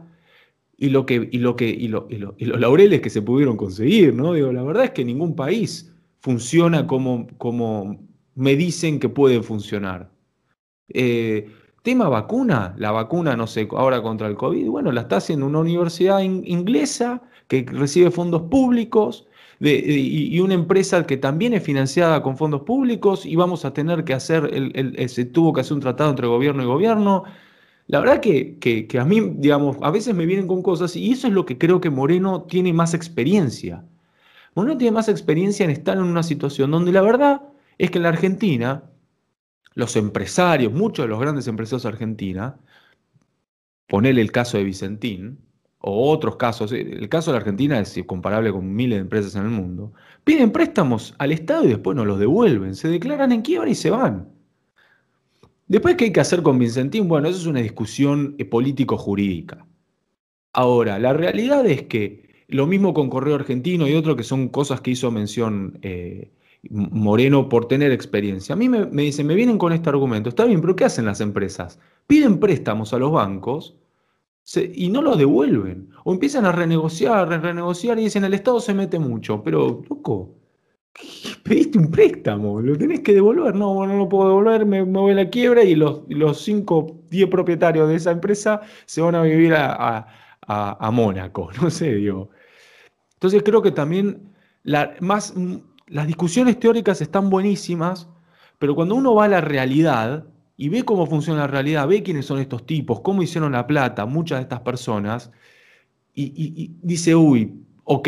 [0.75, 4.13] y lo que, y lo que, y, lo, y, los laureles que se pudieron conseguir,
[4.13, 4.33] ¿no?
[4.33, 10.11] Digo, la verdad es que ningún país funciona como, como me dicen que puede funcionar.
[10.89, 11.49] Eh,
[11.81, 15.59] tema vacuna, la vacuna, no sé, ahora contra el COVID, bueno, la está haciendo una
[15.59, 19.27] universidad inglesa que recibe fondos públicos
[19.61, 24.13] y, una empresa que también es financiada con fondos públicos y vamos a tener que
[24.13, 27.23] hacer, el, se tuvo que hacer un tratado entre gobierno y gobierno.
[27.87, 31.27] La verdad que, que, a mí, digamos, a veces me vienen con cosas y eso
[31.27, 33.85] es lo que creo que Moreno tiene más experiencia.
[34.55, 37.41] Moreno tiene más experiencia en estar en una situación donde la verdad
[37.77, 38.83] es que en la Argentina,
[39.75, 42.57] los empresarios, muchos de los grandes empresarios de Argentina,
[43.87, 45.39] ponele el caso de Vicentín,
[45.81, 49.43] o otros casos, el caso de la Argentina es comparable con miles de empresas en
[49.43, 53.69] el mundo, piden préstamos al Estado y después no los devuelven, se declaran en quiebra
[53.69, 54.29] y se van.
[55.67, 57.07] Después, ¿qué hay que hacer con Vicentín?
[57.07, 59.65] Bueno, eso es una discusión eh, político-jurídica.
[60.53, 64.81] Ahora, la realidad es que lo mismo con Correo Argentino y otro que son cosas
[64.81, 66.29] que hizo mención eh,
[66.69, 68.53] Moreno por tener experiencia.
[68.53, 71.05] A mí me, me dicen, me vienen con este argumento, está bien, pero ¿qué hacen
[71.05, 71.79] las empresas?
[72.05, 73.77] Piden préstamos a los bancos
[74.55, 75.89] y no los devuelven.
[76.03, 79.41] O empiezan a renegociar, renegociar y dicen, el Estado se mete mucho.
[79.43, 80.35] Pero, loco,
[81.43, 83.55] pediste un préstamo, lo tenés que devolver.
[83.55, 87.29] No, no lo puedo devolver, me, voy a la quiebra y los, los 5, 10
[87.29, 90.07] propietarios de esa empresa se van a vivir a,
[90.91, 91.49] Mónaco.
[91.61, 92.29] No sé, digo.
[93.13, 94.33] Entonces creo que también
[94.63, 95.33] la, más,
[95.87, 98.09] las discusiones teóricas están buenísimas,
[98.57, 100.25] pero cuando uno va a la realidad,
[100.57, 104.05] y ve cómo funciona la realidad, ve quiénes son estos tipos, cómo hicieron la plata,
[104.05, 105.31] muchas de estas personas,
[106.13, 108.07] y, dice, uy, ok.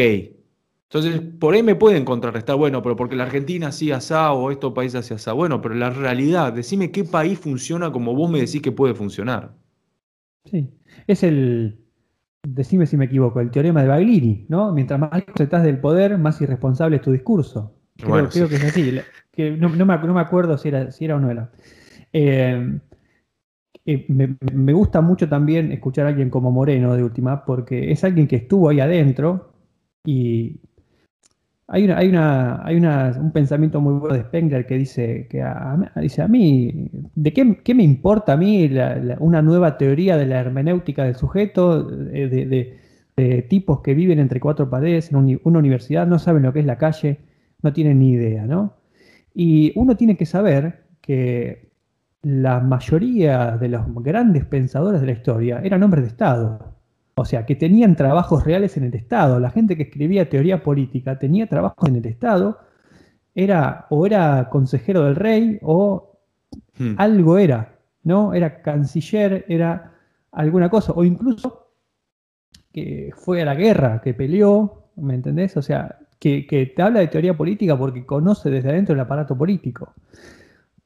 [0.89, 4.74] Entonces, por ahí me pueden contrarrestar, bueno, pero porque la Argentina hacía asá o estos
[4.74, 5.34] países hacía asá.
[5.34, 9.54] Bueno, pero la realidad, decime qué país funciona como vos me decís que puede funcionar.
[10.46, 10.70] Sí,
[11.08, 11.80] es el,
[12.44, 14.72] decime si me equivoco, el teorema de Baglini, ¿no?
[14.74, 17.74] Mientras más estás del poder, más irresponsable es tu discurso.
[17.98, 19.00] Creo, que es así.
[19.32, 21.52] Que no, me, no, me, acuerdo si era, si era o no era.
[22.14, 22.80] Eh,
[23.86, 28.38] me, gusta mucho también escuchar a alguien como Moreno de última, porque es alguien que
[28.38, 29.51] estuvo ahí adentro
[30.05, 30.61] y
[31.68, 35.91] hay, una, hay, una, hay un pensamiento muy bueno de Spengler que dice, que a,
[35.97, 38.70] dice, a mí, ¿de qué, me importa a mí
[39.20, 42.80] una nueva teoría de la hermenéutica del sujeto, de,
[43.49, 46.78] tipos que viven entre cuatro paredes en una universidad, no saben lo que es la
[46.78, 47.20] calle,
[47.61, 48.76] no tienen ni idea, ¿no?
[49.34, 51.72] Y uno tiene que saber que
[52.24, 56.74] la mayoría de los grandes pensadores de la historia eran hombres de Estado.
[57.15, 59.39] O sea, que tenían trabajos reales en el Estado.
[59.39, 62.57] La gente que escribía teoría política tenía trabajos en el Estado,
[63.36, 66.17] era o era consejero del rey o
[66.78, 66.95] hmm.
[66.97, 68.34] algo era, ¿no?
[68.34, 69.93] Era canciller, era
[70.32, 71.67] alguna cosa, o incluso
[72.71, 75.57] que fue a la guerra, que peleó, ¿me entendés?
[75.57, 79.38] O sea, que, que te habla de teoría política porque conoce desde adentro el aparato
[79.38, 79.93] político.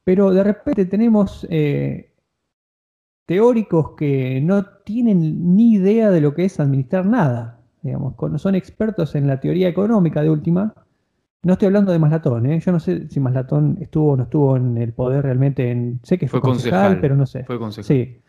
[0.08, 2.14] Pero de repente tenemos eh,
[3.26, 7.60] teóricos que no tienen ni idea de lo que es administrar nada.
[7.82, 10.72] Digamos, son expertos en la teoría económica de última.
[11.42, 12.58] No estoy hablando de Maslatón, ¿eh?
[12.58, 15.70] yo no sé si Maslatón estuvo o no estuvo en el poder realmente.
[15.70, 17.44] En, sé que fue, concejal, pero no sé.
[17.44, 17.84] Fue concejal.
[17.84, 18.22] Sí.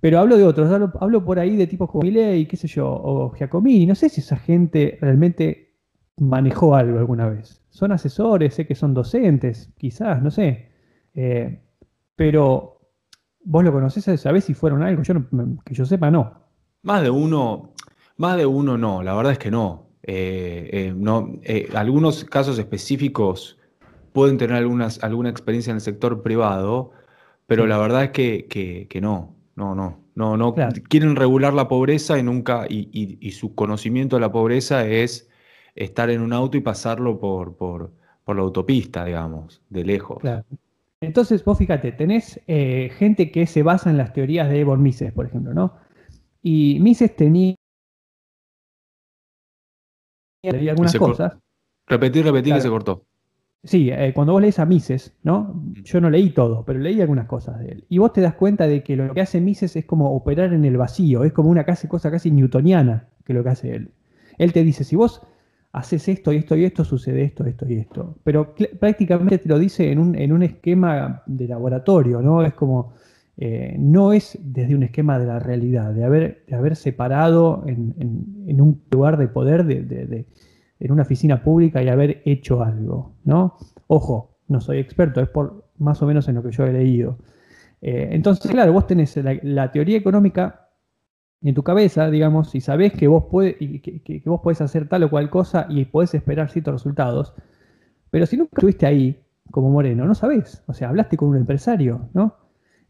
[0.00, 3.30] Pero hablo de otros, hablo, por ahí de tipos como Milei, qué sé yo, o
[3.30, 3.86] Giacomini.
[3.86, 5.76] No sé si esa gente realmente
[6.16, 7.62] manejó algo alguna vez.
[7.70, 10.73] Son asesores, sé que son docentes, quizás, no sé.
[11.14, 11.60] Eh,
[12.16, 12.80] pero
[13.44, 15.02] vos lo conocés, ¿sabés si fueron algo?
[15.02, 15.14] Yo
[15.64, 16.44] que yo sepa, no.
[16.82, 17.72] Más de uno,
[18.16, 19.88] más de uno no, la verdad es que no.
[20.02, 21.40] Eh, eh, no
[21.74, 23.58] algunos casos específicos
[24.12, 26.92] pueden tener algunas, alguna experiencia en el sector privado,
[27.46, 30.54] pero la verdad es que, no, no, no, no, no.
[30.88, 35.28] Quieren regular la pobreza y nunca, y, su conocimiento de la pobreza es
[35.74, 37.92] estar en un auto y pasarlo por, por,
[38.24, 40.18] por la autopista, digamos, de lejos.
[40.20, 40.44] Claro.
[41.06, 45.12] Entonces, vos fíjate, tenés eh, gente que se basa en las teorías de Evan Mises,
[45.12, 45.74] por ejemplo, ¿no?
[46.42, 47.54] Y Mises tenía
[50.70, 51.36] algunas cosas.
[51.86, 53.04] Repetí, repetí que se cortó.
[53.64, 55.54] Sí, eh, cuando vos lees a Mises, ¿no?
[55.54, 55.82] Mm.
[55.84, 57.84] Yo no leí todo, pero leí algunas cosas de él.
[57.88, 60.66] Y vos te das cuenta de que lo que hace Mises es como operar en
[60.66, 63.90] el vacío, es como una casi, cosa casi newtoniana que lo que hace él.
[64.36, 65.22] Él te dice, si vos
[65.74, 68.16] haces esto y esto y esto, sucede esto, esto y esto.
[68.22, 72.44] Pero prácticamente te lo dice en un, en un esquema de laboratorio, ¿no?
[72.44, 72.94] Es como,
[73.36, 78.60] eh, no es desde un esquema de la realidad, de haber, de haber separado en,
[78.60, 80.26] un lugar de poder, de,
[80.78, 83.56] en una oficina pública y haber hecho algo, ¿no?
[83.88, 87.18] Ojo, no soy experto, es por más o menos en lo que yo he leído.
[87.82, 90.63] Eh, entonces, claro, vos tenés la teoría económica
[91.48, 95.02] en tu cabeza, digamos, y sabes que vos, puede, y que, vos podés hacer tal
[95.04, 97.34] o cual cosa y podés esperar ciertos resultados,
[98.10, 99.20] pero si nunca estuviste ahí,
[99.50, 100.62] como Moreno, no sabés.
[100.66, 102.36] O sea, hablaste con un empresario, ¿no?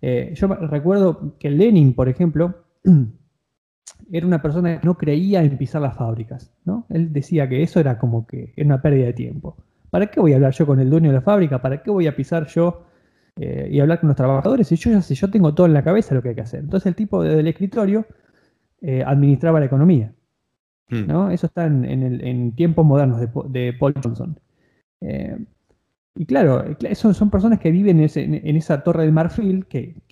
[0.01, 2.65] Eh, yo recuerdo que Lenin, por ejemplo,
[4.13, 6.87] era una persona que no creía en pisar las fábricas, ¿no?
[6.91, 9.57] Él decía que eso era como que era una pérdida de tiempo.
[9.91, 11.63] ¿Para qué voy a hablar yo con el dueño de la fábrica?
[11.63, 12.85] ¿Para qué voy a pisar yo
[13.37, 15.83] eh, y hablar con los trabajadores si yo ya sé, yo tengo todo en la
[15.83, 16.61] cabeza lo que hay que hacer?
[16.61, 18.07] Entonces el tipo del escritorio
[18.87, 20.13] eh, administraba la economía.
[20.91, 21.07] Hmm.
[21.07, 21.31] ¿no?
[21.31, 23.19] Eso está en, tiempos modernos
[23.51, 24.39] de, Paul Johnson.
[25.01, 25.39] Eh,
[26.15, 26.63] y claro,
[26.93, 30.03] son, son personas que viven en, esa torre del marfil que,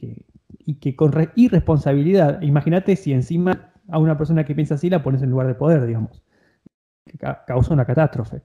[0.59, 5.23] y que con irresponsabilidad, imagínate si encima a una persona que piensa así la pones
[5.23, 6.23] en lugar de poder, digamos,
[7.05, 8.41] que causa una catástrofe.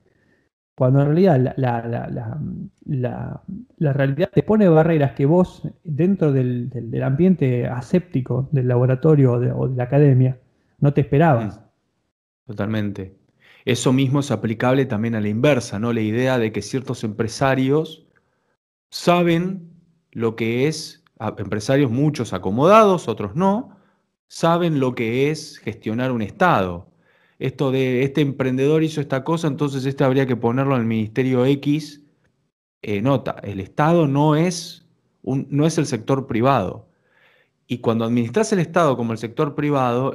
[0.77, 3.41] Cuando en realidad la,
[3.93, 6.69] realidad te pone barreras que vos, dentro del,
[7.03, 10.39] ambiente aséptico del laboratorio o de, la academia,
[10.79, 11.59] no te esperabas.
[12.45, 13.17] Totalmente.
[13.65, 15.93] Eso mismo es aplicable también a la inversa, ¿no?
[15.93, 18.05] La idea de que ciertos empresarios
[18.91, 19.71] saben
[20.11, 21.03] lo que es,
[21.39, 23.75] empresarios muchos acomodados, otros no,
[24.27, 26.87] saben lo que es gestionar un Estado
[27.39, 31.45] esto de este emprendedor hizo esta cosa, entonces este habría que ponerlo en el Ministerio
[31.45, 32.01] X.
[32.81, 34.85] Eh, nota, el Estado no es,
[35.21, 36.87] un, no es el sector privado.
[37.67, 40.13] Y cuando administras el Estado como el sector privado,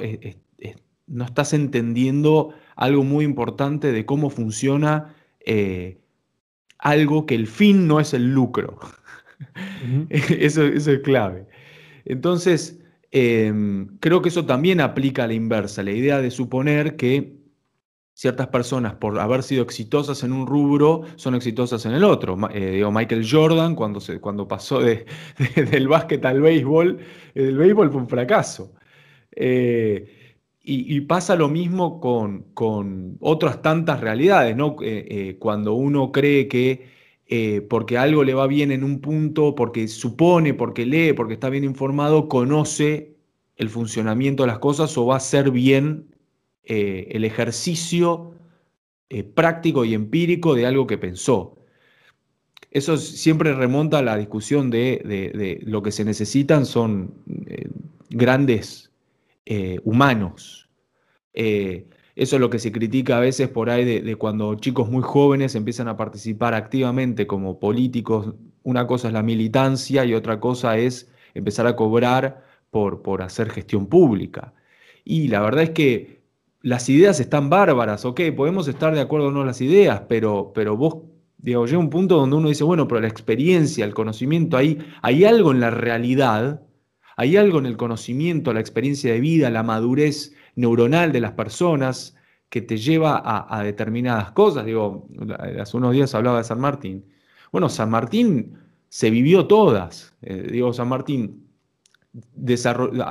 [1.07, 5.15] no estás entendiendo algo muy importante de cómo funciona
[5.45, 5.99] eh,
[6.79, 8.79] algo que el fin no es el lucro.
[10.09, 11.47] eso, eso es clave.
[12.05, 12.82] Entonces,
[13.15, 17.35] Em, creo que eso también aplica a la inversa, la idea de suponer que
[18.15, 22.35] ciertas personas, por haber sido exitosas en un rubro, son exitosas en el otro.
[22.51, 25.05] Eh, digo, Michael Jordan, cuando, cuando pasó de,
[25.55, 26.99] del básquet al béisbol,
[27.35, 28.73] el béisbol fue un fracaso.
[29.31, 34.77] Eh, y, pasa lo mismo con, con, otras tantas realidades, ¿no?
[34.81, 36.87] Eh, cuando uno cree que
[37.69, 41.63] porque algo le va bien en un punto, porque supone, porque lee, porque está bien
[41.63, 43.13] informado, conoce
[43.55, 46.07] el funcionamiento de las cosas o va a ser bien
[46.63, 48.33] eh, el ejercicio
[49.09, 51.57] eh, práctico y empírico de algo que pensó.
[52.71, 57.13] Eso siempre remonta a la discusión de, lo que se necesitan son
[57.45, 57.69] eh,
[58.09, 58.89] grandes
[59.83, 60.69] humanos.
[62.15, 65.55] Eso es lo que se critica a veces por ahí de, cuando chicos muy jóvenes
[65.55, 68.35] empiezan a participar activamente como políticos.
[68.61, 73.49] Una cosa es la militancia y otra cosa es empezar a cobrar por, por hacer
[73.49, 74.53] gestión pública.
[75.03, 76.23] Y la verdad es que
[76.61, 80.77] las ideas están bárbaras, ok, podemos estar de acuerdo o no las ideas, pero, pero
[80.77, 80.97] vos,
[81.37, 85.25] digo, llega un punto donde uno dice, bueno, pero la experiencia, el conocimiento, hay, hay
[85.25, 86.61] algo en la realidad,
[87.17, 92.15] hay algo en el conocimiento, la experiencia de vida, la madurez neuronal de las personas
[92.49, 94.65] que te lleva a, determinadas cosas.
[94.65, 95.07] Digo,
[95.59, 97.05] hace unos días hablaba de San Martín.
[97.51, 98.57] Bueno, San Martín
[98.89, 100.15] se vivió todas.
[100.21, 101.43] Eh, digo, San Martín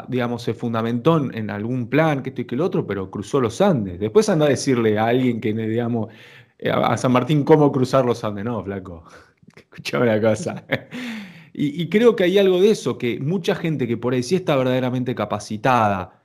[0.07, 3.61] digamos, se fundamentó en, algún plan, que esto y que el otro, pero cruzó los
[3.61, 3.99] Andes.
[3.99, 6.13] Después anda a decirle a alguien que, digamos,
[6.59, 8.45] eh, a San Martín cómo cruzar los Andes.
[8.45, 9.05] No, flaco,
[9.57, 10.65] escuchame la cosa.
[11.53, 14.37] y, y, creo que hay algo de eso, que mucha gente que por ahí sí
[14.37, 16.22] está verdaderamente capacitada,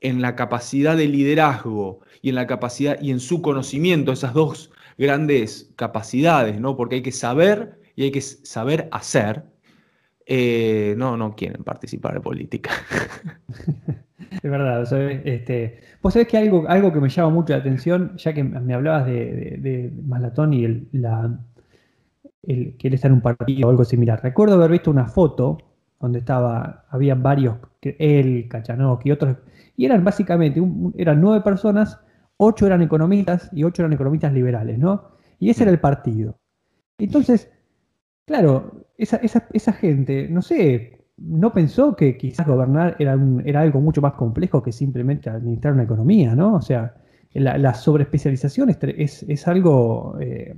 [0.00, 4.70] en la capacidad de liderazgo y en la capacidad y en su conocimiento, esas dos
[4.98, 6.76] grandes capacidades, ¿no?
[6.76, 9.44] Porque hay que saber y hay que saber hacer.
[10.26, 12.70] Eh, no, no quieren participar en política.
[14.42, 14.82] es verdad,
[15.24, 18.74] este, vos sabés que algo, algo que me llama mucho la atención, ya que me
[18.74, 20.88] hablabas de, de, Malatón y el,
[22.42, 24.20] el, que él está en un partido o algo similar.
[24.22, 25.58] Recuerdo haber visto una foto
[26.00, 29.36] donde estaba, había varios, él, Kachanok y otros
[29.76, 30.62] y eran básicamente,
[30.96, 31.98] eran nueve personas,
[32.36, 35.10] ocho eran economistas y ocho eran economistas liberales, ¿no?
[35.38, 36.38] Y ese era el partido.
[36.98, 37.50] Entonces,
[38.26, 39.20] claro, esa,
[39.52, 44.62] esa, gente, no sé, no pensó que quizás gobernar era, era algo mucho más complejo
[44.62, 46.54] que simplemente administrar una economía, ¿no?
[46.54, 46.94] O sea,
[47.34, 50.56] la, la sobreespecialización es, es, algo eh,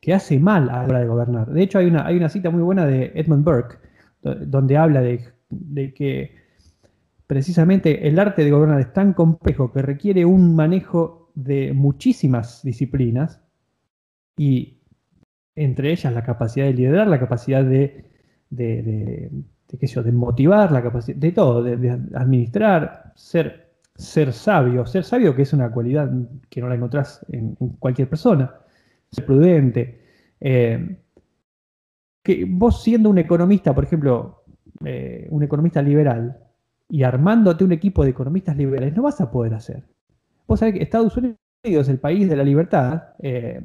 [0.00, 1.50] que hace mal a la hora de gobernar.
[1.50, 3.78] De hecho, hay una, hay una cita muy buena de Edmund Burke,
[4.22, 6.43] donde habla de, de que
[7.26, 13.40] precisamente el arte de gobernar es tan complejo que requiere un manejo de muchísimas disciplinas
[14.36, 14.78] y
[15.56, 18.04] entre ellas la capacidad de liderar, la capacidad de,
[18.50, 25.42] de, de, motivar, la capacidad de todo, de, administrar, ser, ser sabio, ser sabio que
[25.42, 26.10] es una cualidad
[26.48, 28.54] que no la encontrás en, cualquier persona,
[29.10, 30.00] ser prudente.
[30.40, 30.98] Eh,
[32.22, 34.44] que vos siendo un economista, por ejemplo,
[34.84, 36.43] eh, un economista liberal,
[36.88, 39.84] y armándote un equipo de economistas liberales no vas a poder hacer.
[40.46, 43.04] Vos sabés que Estados Unidos es el país de la libertad.
[43.20, 43.62] Eh,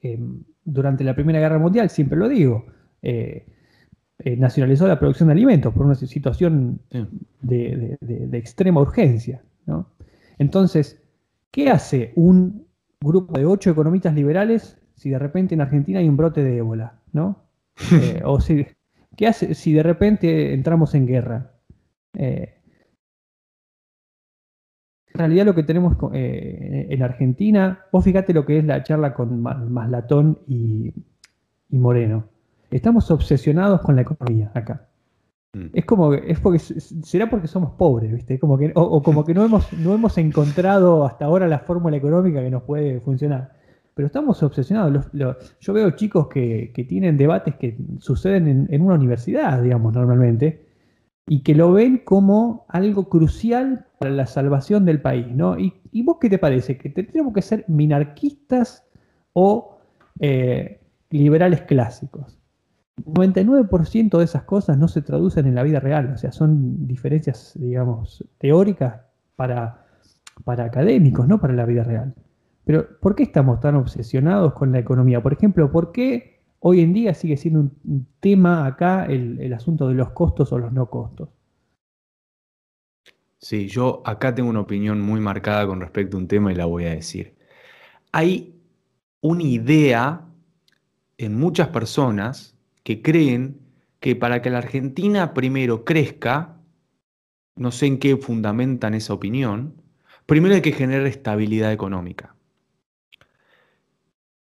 [0.00, 2.66] em, durante la Primera Guerra Mundial, siempre lo digo,
[3.02, 3.46] eh,
[4.20, 6.80] eh, nacionalizó la producción de alimentos por una situación
[7.40, 7.98] de,
[8.32, 9.42] extrema urgencia.
[10.38, 11.02] Entonces,
[11.50, 12.66] ¿qué hace un
[13.00, 17.00] grupo de ocho economistas liberales si de repente en Argentina hay un brote de ébola?
[17.12, 17.42] ¿no?
[18.24, 18.66] o si,
[19.16, 21.51] ¿Qué hace si de repente entramos en guerra?
[22.14, 22.54] Eh,
[25.14, 29.12] en realidad lo que tenemos eh, en Argentina, vos fíjate lo que es la charla
[29.12, 30.92] con Maslatón y,
[31.68, 32.24] Moreno.
[32.70, 34.88] Estamos obsesionados con la economía acá.
[35.54, 35.66] Mm.
[35.74, 38.38] Es como es porque será porque somos pobres, ¿viste?
[38.38, 42.42] Como que, o, como que no hemos, no hemos encontrado hasta ahora la fórmula económica
[42.42, 43.52] que nos puede funcionar.
[43.94, 45.10] Pero estamos obsesionados.
[45.12, 50.71] yo veo chicos que, tienen debates que suceden en, en una universidad, digamos, normalmente,
[51.26, 55.58] y que lo ven como algo crucial para la salvación del país, ¿no?
[55.58, 56.76] ¿Y, vos qué te parece?
[56.78, 58.84] ¿Que tenemos que ser minarquistas
[59.32, 59.78] o
[60.20, 62.38] eh, liberales clásicos?
[63.04, 67.52] 99% de esas cosas no se traducen en la vida real, o sea, son diferencias,
[67.54, 69.00] digamos, teóricas
[69.36, 69.86] para,
[70.44, 72.14] para académicos, no para la vida real.
[72.64, 75.22] Pero, ¿por qué estamos tan obsesionados con la economía?
[75.22, 76.31] Por ejemplo, ¿por qué
[76.64, 80.72] hoy en día sigue siendo un tema acá el, asunto de los costos o los
[80.72, 81.28] no costos.
[83.38, 86.66] Sí, yo acá tengo una opinión muy marcada con respecto a un tema y la
[86.66, 87.34] voy a decir.
[88.12, 88.54] Hay
[89.20, 90.24] una idea
[91.18, 93.60] en muchas personas que creen
[93.98, 96.60] que para que la Argentina primero crezca,
[97.56, 99.82] no sé en qué fundamentan esa opinión,
[100.26, 102.36] primero hay que generar estabilidad económica.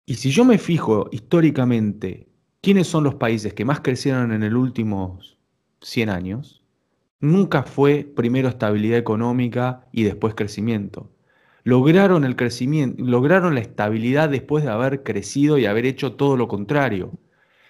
[0.10, 2.28] Y si yo me fijo históricamente
[2.62, 5.38] quiénes son los países que más crecieron en los últimos
[5.82, 6.64] 100 años,
[7.20, 11.12] nunca fue primero estabilidad económica y después crecimiento.
[11.64, 16.48] Lograron el crecimiento, lograron la estabilidad después de haber crecido y haber hecho todo lo
[16.48, 17.12] contrario.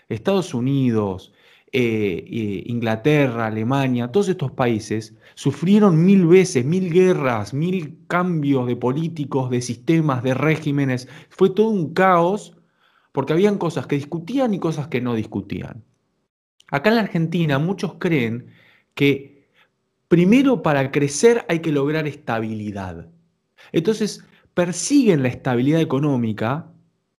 [0.07, 1.33] Estados Unidos,
[1.71, 8.75] eh, eh, Inglaterra, Alemania, todos estos países sufrieron mil veces, mil guerras, mil cambios de
[8.75, 11.07] políticos, de sistemas, de regímenes.
[11.29, 12.57] Fue todo un caos
[13.11, 15.83] porque habían cosas que discutían y cosas que no discutían.
[16.71, 18.47] Acá en la Argentina muchos creen
[18.95, 19.49] que
[20.07, 23.07] primero para crecer hay que lograr estabilidad.
[23.71, 26.71] Entonces persiguen la estabilidad económica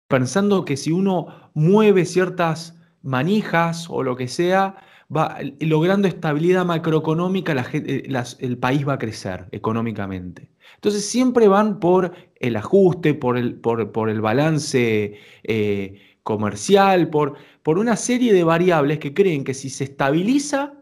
[0.07, 4.75] pensando que si uno mueve ciertas manijas o lo que sea,
[5.15, 10.49] va logrando estabilidad macroeconómica, eh, el país va a crecer económicamente.
[10.75, 17.79] Entonces siempre van por el ajuste, por el, por, el balance eh, comercial, por, por
[17.79, 20.73] una serie de variables que creen que si se estabiliza,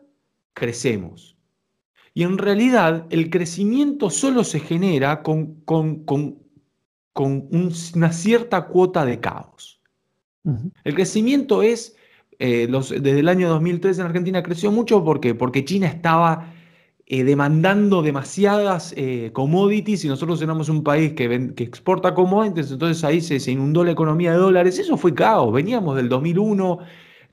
[0.53, 1.37] crecemos.
[2.13, 6.39] Y en realidad el crecimiento solo se genera con, con, con,
[7.15, 9.81] una cierta cuota de caos.
[10.83, 11.96] El crecimiento es
[12.39, 16.53] eh, desde el año 2003 en Argentina creció mucho porque, China estaba
[17.07, 23.03] eh, demandando demasiadas eh, commodities y nosotros éramos un país que, que exporta commodities, entonces
[23.03, 24.77] ahí se, inundó la economía de dólares.
[24.77, 26.79] Eso fue caos, veníamos del 2001.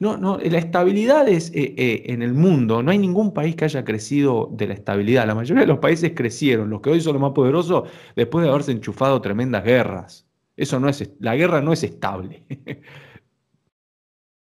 [0.01, 4.51] No, no, la estabilidad es en el mundo, no hay ningún país que haya crecido
[4.53, 5.27] de la estabilidad.
[5.27, 8.51] La mayoría de los países crecieron, los que hoy son los más poderosos, después de
[8.51, 10.27] haberse enchufado tremendas guerras.
[10.57, 12.45] Eso no es, la guerra no es estable.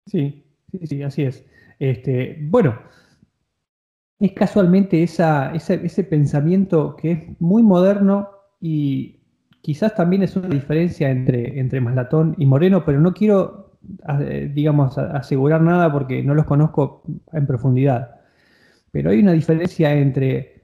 [0.09, 1.45] Sí, sí, sí, así es.
[1.77, 2.79] Este, bueno,
[4.19, 8.29] es casualmente ese, pensamiento que es muy moderno
[8.59, 9.19] y
[9.61, 13.77] quizás también es una diferencia entre, entre Maslatón y Moreno, pero no quiero,
[14.53, 18.15] digamos, asegurar nada porque no los conozco en profundidad.
[18.91, 20.63] Pero hay una diferencia entre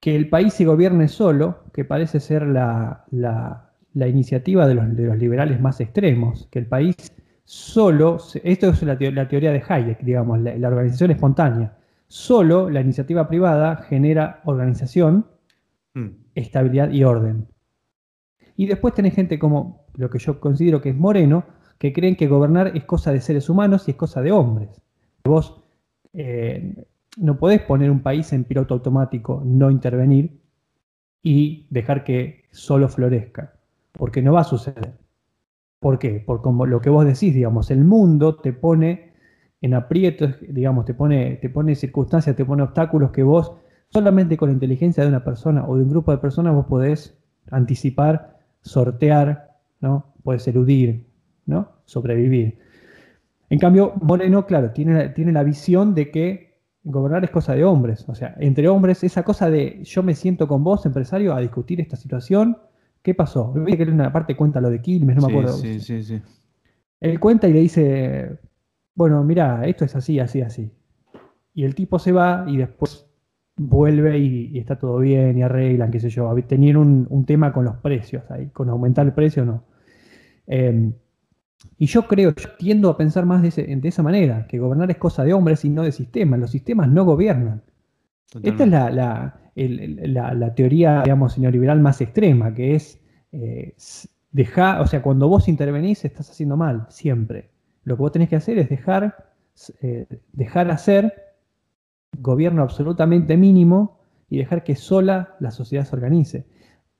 [0.00, 3.04] que el país se gobierne solo, que parece ser la,
[3.94, 6.96] iniciativa de los, de los liberales más extremos, que el país
[7.46, 11.78] solo, esto es la, teoría de Hayek, digamos, la, organización espontánea,
[12.08, 15.26] solo la iniciativa privada genera organización,
[15.94, 16.08] mm.
[16.34, 17.46] estabilidad y orden.
[18.56, 21.44] Y después tenés gente como lo que yo considero que es Moreno,
[21.78, 24.82] que creen que gobernar es cosa de seres humanos y es cosa de hombres.
[25.24, 25.62] Vos
[26.14, 26.84] eh,
[27.16, 30.40] no podés poner un país en piloto automático, no intervenir
[31.22, 33.54] y dejar que solo florezca,
[33.92, 35.05] porque no va a suceder.
[35.80, 36.22] ¿Por qué?
[36.24, 39.12] Por como lo que vos decís, digamos, el mundo te pone
[39.60, 43.52] en aprietos, digamos, te pone, te pone circunstancias, te pone obstáculos que vos
[43.90, 47.16] solamente con la inteligencia de una persona o de un grupo de personas vos podés
[47.50, 50.12] anticipar, sortear, ¿no?
[50.22, 51.06] Podés eludir,
[51.46, 51.68] ¿no?
[51.84, 52.58] Sobrevivir.
[53.48, 58.04] En cambio, Moreno, claro, tiene, tiene la visión de que gobernar es cosa de hombres.
[58.08, 61.80] O sea, entre hombres, esa cosa de yo me siento con vos, empresario, a discutir
[61.80, 62.58] esta situación.
[63.06, 63.52] ¿Qué pasó?
[63.52, 65.52] Viste que en una parte cuenta lo de Quilmes, no me acuerdo.
[65.52, 66.20] Sí, sí, sí.
[66.98, 68.40] Él cuenta y le dice,
[68.96, 70.72] bueno, mira, esto es así, así, así.
[71.54, 73.08] Y el tipo se va y después
[73.56, 76.34] vuelve y, está todo bien y arreglan, qué sé yo.
[76.48, 79.64] Tenían un, tema con los precios ahí, con aumentar el precio o no.
[80.48, 80.92] Em,
[81.78, 85.22] y yo creo, yo tiendo a pensar más de, esa manera, que gobernar es cosa
[85.22, 86.40] de hombres y no de sistemas.
[86.40, 87.62] Los sistemas no gobiernan.
[88.42, 89.45] Esta es la,
[90.54, 93.00] teoría, digamos, neoliberal más extrema, que es
[93.32, 93.74] eh,
[94.30, 97.50] dejar, o sea, cuando vos intervenís estás haciendo mal, siempre.
[97.84, 99.32] Lo que vos tenés que hacer es dejar,
[99.80, 101.14] eh, dejar hacer
[102.18, 103.98] gobierno absolutamente mínimo
[104.28, 106.46] y dejar que sola la sociedad se organice.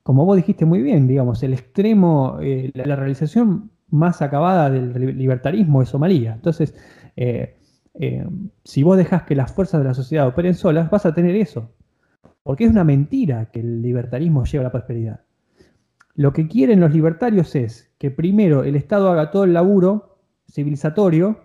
[0.01, 5.81] Como vos dijiste muy bien, digamos, el extremo, eh, la, realización más acabada del libertarismo
[5.81, 6.33] es Somalia.
[6.33, 6.73] Entonces,
[7.17, 7.55] eh,
[8.63, 11.71] si vos dejás que las fuerzas de la sociedad operen solas, vas a tener eso.
[12.47, 15.19] Porque es una mentira que el libertarismo lleve a la prosperidad.
[16.15, 21.41] Lo que quieren los libertarios es que primero el Estado haga todo el laburo civilizatorio,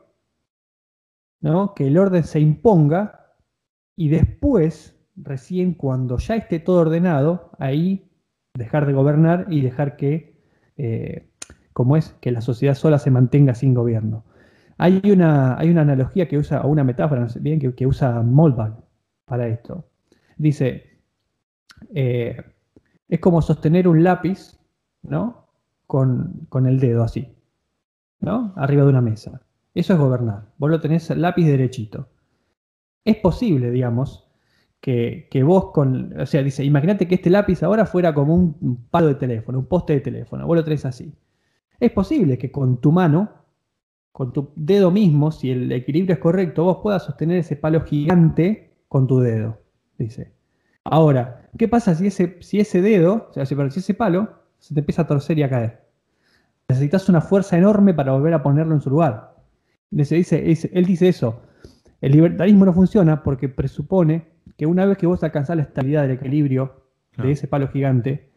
[1.41, 1.75] ¿no?
[1.75, 3.35] que el orden se imponga
[3.97, 8.09] y después, recién cuando ya esté todo ordenado, ahí
[8.55, 10.41] dejar de gobernar y dejar que
[10.77, 11.33] eh,
[11.73, 14.25] como es que la sociedad sola se mantenga sin gobierno.
[14.79, 18.79] Hay una, analogía que usa, o una metáfora bien, que, usa Moldbach
[19.25, 19.89] para esto.
[20.37, 20.92] Dice,
[21.95, 22.37] eh,
[23.09, 24.59] es como sostener un lápiz,
[25.03, 25.47] ¿no?
[25.87, 27.29] Con, el dedo así,
[28.21, 28.55] ¿no?
[28.57, 29.43] Arriba de una mesa.
[29.75, 30.53] Eso es gobernar.
[30.57, 32.09] Vos lo tenés el lápiz derechito.
[33.05, 34.29] Es posible, digamos,
[34.81, 36.19] que, que, vos con.
[36.19, 39.67] O sea, dice, imagínate que este lápiz ahora fuera como un palo de teléfono, un
[39.67, 40.47] poste de teléfono.
[40.47, 41.13] Vos lo tenés así.
[41.83, 43.31] Es posible que con tu mano,
[44.13, 48.73] con tu dedo mismo, si el equilibrio es correcto, vos puedas sostener ese palo gigante
[48.89, 49.59] con tu dedo,
[49.99, 50.33] dice.
[50.85, 54.81] Ahora, ¿qué pasa si ese, si ese dedo, o sea, si, ese palo se te
[54.81, 55.81] empieza a torcer y a caer?
[56.69, 59.37] Necesitas una fuerza enorme para volver a ponerlo en su lugar.
[59.91, 60.17] Dice,
[60.73, 61.43] él dice eso.
[62.01, 66.13] El libertarismo no funciona porque presupone que una vez que vos alcanzás la estabilidad del
[66.13, 68.33] equilibrio de ese palo gigante,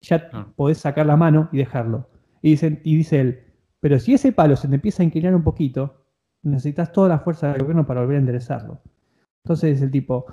[0.00, 2.08] ya podés sacar la mano y dejarlo.
[2.42, 3.40] Y dice, y dice él,
[3.80, 6.04] pero si ese palo se te empieza a inclinar un poquito,
[6.42, 8.80] necesitas toda la fuerza del gobierno para volver a enderezarlo.
[9.44, 10.26] Entonces dice el tipo,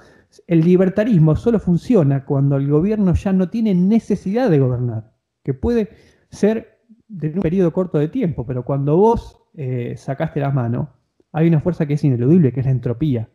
[0.48, 5.14] el libertarismo solo funciona cuando el gobierno ya no tiene necesidad de gobernar,
[5.44, 5.90] que puede
[6.30, 10.94] ser de un periodo corto de tiempo, pero cuando vos eh, sacaste la mano,
[11.32, 13.30] hay una fuerza que es ineludible, que es la entropía.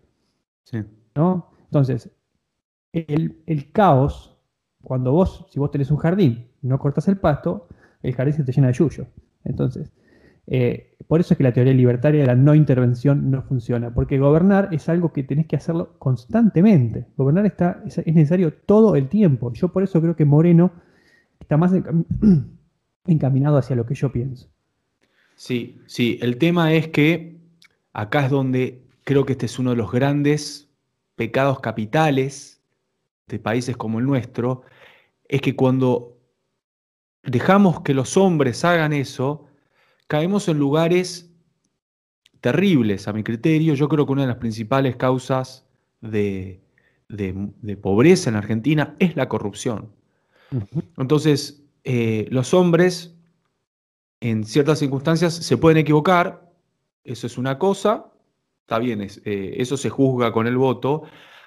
[1.14, 1.50] ¿no?
[1.64, 2.10] Entonces,
[2.92, 4.38] el, el caos,
[4.82, 7.68] cuando vos, si vos tenés un jardín no cortas el pasto,
[8.02, 9.06] el jardín se te llena de yuyo.
[9.44, 9.92] Entonces,
[10.46, 14.18] eh, por eso es que la teoría libertaria de la no intervención no funciona, porque
[14.18, 17.06] gobernar es algo que tenés que hacerlo constantemente.
[17.16, 19.52] Gobernar está, es, necesario todo el tiempo.
[19.52, 20.72] Yo por eso creo que Moreno
[21.38, 21.72] está más
[23.06, 24.48] encaminado hacia lo que yo pienso.
[25.34, 27.38] Sí, sí, el tema es que
[27.92, 30.70] acá es donde creo que este es uno de los grandes
[31.16, 32.62] pecados capitales
[33.26, 34.62] de países como el nuestro,
[35.28, 36.18] es que cuando
[37.22, 39.46] dejamos que los hombres hagan eso,
[40.06, 41.30] caemos en lugares
[42.40, 43.74] terribles, a mi criterio.
[43.74, 45.66] Yo creo que una de las principales causas
[46.00, 46.60] de,
[47.80, 49.92] pobreza en Argentina es la corrupción.
[50.98, 53.14] Entonces, eh, los hombres,
[54.20, 56.52] en ciertas circunstancias, se pueden equivocar,
[57.04, 58.06] eso es una cosa,
[58.60, 61.04] está bien, eh, eso se juzga con el voto,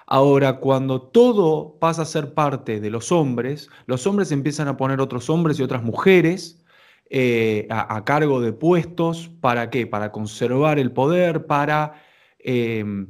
[0.08, 5.01] Ahora, cuando todo pasa a ser parte de los hombres, los hombres empiezan a poner
[5.01, 6.64] otros hombres y otras mujeres
[7.10, 9.30] eh, a, cargo de puestos.
[9.41, 9.88] ¿Para qué?
[9.88, 12.01] Para conservar el poder, para,
[12.39, 13.08] em,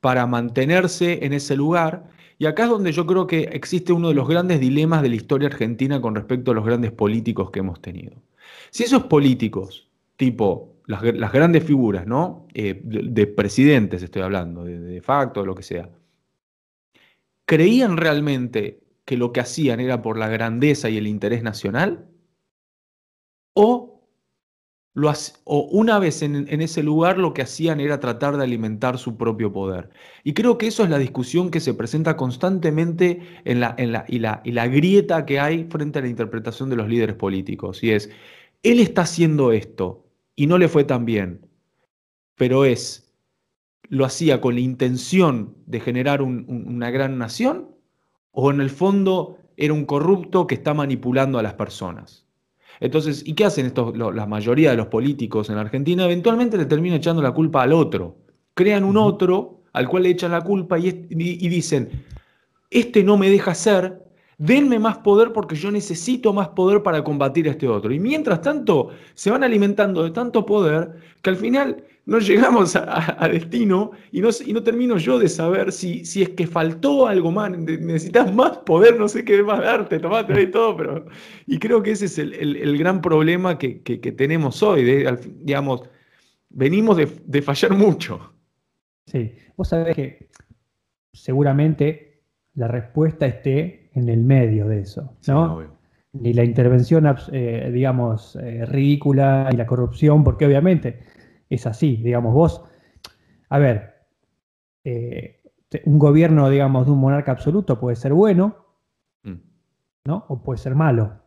[0.00, 2.08] para mantenerse en ese lugar.
[2.38, 5.14] Y acá es donde yo creo que existe uno de los grandes dilemas de la
[5.14, 8.22] historia argentina con respecto a los grandes políticos que hemos tenido.
[8.70, 12.46] Si esos políticos, tipo las, grandes figuras, ¿no?
[12.54, 15.88] Eh, de, presidentes estoy hablando, de, de facto, lo que sea,
[17.46, 22.08] ¿creían realmente que lo que hacían era por la grandeza y el interés nacional?
[23.54, 24.02] ¿O,
[24.94, 25.12] lo,
[25.44, 29.52] o una vez en, ese lugar lo que hacían era tratar de alimentar su propio
[29.52, 29.90] poder?
[30.24, 34.04] Y creo que eso es la discusión que se presenta constantemente en la, en la,
[34.08, 37.82] y, la, y la grieta que hay frente a la interpretación de los líderes políticos.
[37.82, 38.10] Y es,
[38.62, 40.04] él está haciendo esto
[40.36, 41.46] y no le fue tan bien,
[42.36, 43.04] pero es
[43.88, 47.70] lo hacía con la intención de generar una gran nación
[48.32, 52.23] o en el fondo era un corrupto que está manipulando a las personas.
[52.80, 56.04] Entonces, ¿y qué hacen estos, la mayoría de los políticos en Argentina?
[56.04, 58.16] Eventualmente le terminan echando la culpa al otro.
[58.54, 61.90] Crean un otro al cual le echan la culpa y, y dicen,
[62.70, 64.04] este no me deja ser,
[64.38, 67.92] denme más poder porque yo necesito más poder para combatir a este otro.
[67.92, 73.28] Y mientras tanto, se van alimentando de tanto poder que al final no llegamos a,
[73.28, 77.30] destino y no, y no, termino yo de saber si, si, es que faltó algo
[77.30, 81.06] más, necesitas más poder, no sé qué más darte, tomate y todo, pero...
[81.46, 83.80] Y creo que ese es el, gran problema que,
[84.16, 85.82] tenemos hoy, digamos,
[86.50, 88.34] venimos de, fallar mucho.
[89.06, 90.28] Sí, vos sabés que
[91.12, 92.22] seguramente
[92.54, 95.72] la respuesta esté en el medio de eso, ¿no?
[96.12, 101.00] Ni la intervención, eh, digamos, eh, ridícula y la corrupción, porque obviamente
[101.48, 102.64] es así, digamos, vos,
[103.48, 103.94] a ver,
[104.84, 105.40] eh,
[105.84, 108.56] un gobierno, digamos, de un monarca absoluto puede ser bueno,
[109.22, 109.34] mm.
[110.06, 110.24] ¿no?
[110.28, 111.20] O puede ser malo.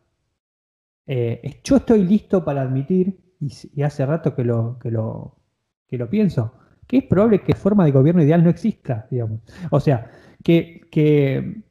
[1.06, 5.36] Eh, yo estoy listo para admitir, y, hace rato que lo, que, lo,
[5.86, 6.54] que lo pienso,
[6.86, 9.40] que es probable que forma de gobierno ideal no exista, digamos.
[9.70, 10.10] O sea,
[10.42, 11.62] que, que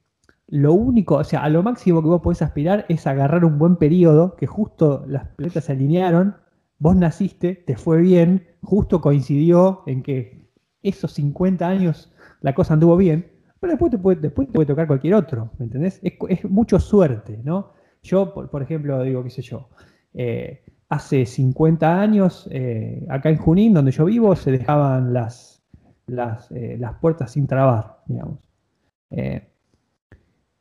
[0.47, 3.75] lo único, o sea, a lo máximo que vos podés aspirar es agarrar un buen
[3.75, 6.35] periodo, que justo las planetas se alinearon
[6.79, 10.49] vos naciste, te fue bien, justo coincidió en que
[10.81, 15.15] esos 50 años la cosa anduvo bien, pero después te puede, después puede tocar cualquier
[15.15, 15.99] otro, ¿me entendés?
[16.03, 17.73] Es, mucho suerte, ¿no?
[18.03, 19.69] Yo, por, ejemplo, digo, qué sé yo,
[20.13, 25.63] eh, hace 50 años, eh, acá en Junín, donde yo vivo, se dejaban las,
[26.05, 28.39] las, eh, las puertas sin trabar, digamos.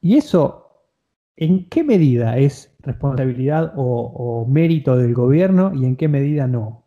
[0.01, 0.67] y eso
[1.37, 6.85] ¿En qué medida es responsabilidad o, mérito del gobierno y en qué medida no?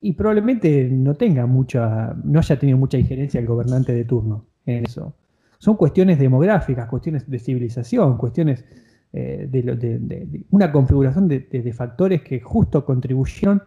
[0.00, 4.84] Y probablemente no tenga mucha, no haya tenido mucha injerencia el gobernante de turno en
[4.84, 5.14] eso.
[5.58, 8.64] Son cuestiones demográficas, cuestiones de civilización, cuestiones
[9.12, 13.62] eh, de, una configuración de, factores que justo contribuyeron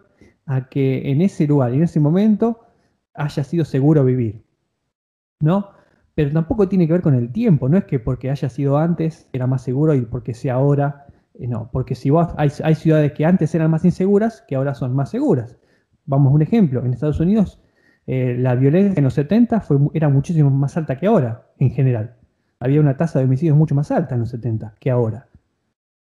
[0.45, 2.59] a que en ese lugar en ese momento
[3.13, 4.43] haya sido seguro vivir.
[5.39, 5.77] ¿No?
[6.17, 9.29] pero tampoco tiene que ver con el tiempo, no es que porque haya sido antes
[9.33, 11.05] era más seguro y porque sea ahora,
[11.39, 15.11] no, porque si vos hay, ciudades que antes eran más inseguras que ahora son más
[15.11, 15.57] seguras.
[16.05, 17.61] Vamos a un ejemplo, en Estados Unidos
[18.07, 22.15] eh, la violencia en los 70 fue, era muchísimo más alta que ahora, en general.
[22.59, 25.27] Había una tasa de homicidios mucho más alta en los 70 que ahora.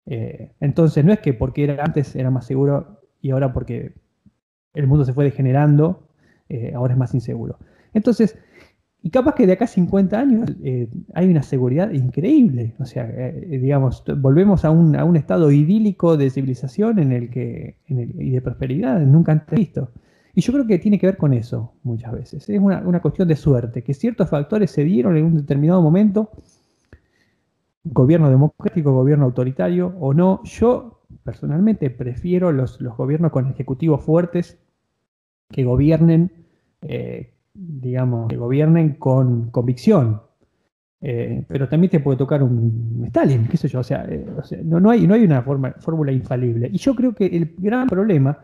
[0.05, 3.95] Eh, entonces no es que porque era antes era más seguro y ahora porque
[4.73, 6.07] el mundo se fue degenerando,
[6.75, 7.57] ahora es más inseguro.
[7.93, 8.37] Entonces,
[9.07, 12.75] y capaz que de acá a 50 años eh, hay una seguridad increíble.
[12.77, 17.13] O sea, eh, eh, digamos, volvemos a un, a un, estado idílico de civilización en
[17.13, 19.91] el que, y de prosperidad nunca antes visto.
[20.35, 22.49] Y yo creo que tiene que ver con eso muchas veces.
[22.49, 26.29] Es una, una cuestión de suerte, que ciertos factores se dieron en un determinado momento,
[27.85, 30.43] gobierno democrático, gobierno autoritario o no.
[30.43, 34.59] Yo personalmente prefiero los, los gobiernos con ejecutivos fuertes
[35.49, 36.45] que gobiernen
[37.57, 40.21] digamos, que gobiernen con convicción.
[40.99, 44.25] Eh, pero también te puede tocar un Stalin, qué sé yo, o sea, eh,
[44.63, 46.69] no, no, hay, no hay una forma, fórmula infalible.
[46.71, 48.39] Y yo creo que el gran problema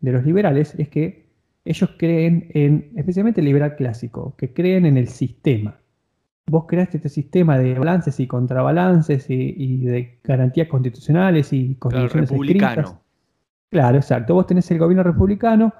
[0.00, 1.30] de los liberales es que
[1.64, 5.78] ellos creen en, especialmente el liberal clásico, que creen en el sistema.
[6.46, 13.02] Vos creaste este sistema de balances y contrabalances y, de garantías constitucionales y constituciones republicano.
[13.70, 14.34] Claro, exacto.
[14.34, 15.72] Vos tenés el gobierno republicano,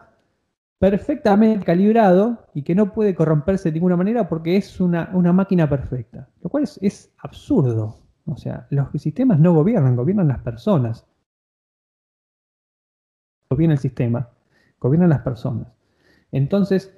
[0.81, 6.31] perfectamente calibrado y que no puede corromperse de ninguna manera porque es una, máquina perfecta.
[6.43, 7.99] Lo cual es, absurdo.
[8.25, 11.07] O sea, los sistemas no gobiernan, gobiernan las personas.
[13.51, 14.31] Gobierna el sistema,
[14.79, 15.69] gobiernan las personas.
[16.33, 16.97] Entonces,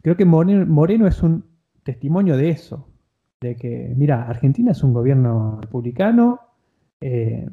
[0.00, 1.44] creo que Moreno, es un
[1.82, 2.88] testimonio de eso.
[3.42, 6.40] De que, mira, Argentina es un gobierno republicano,
[7.02, 7.46] eh,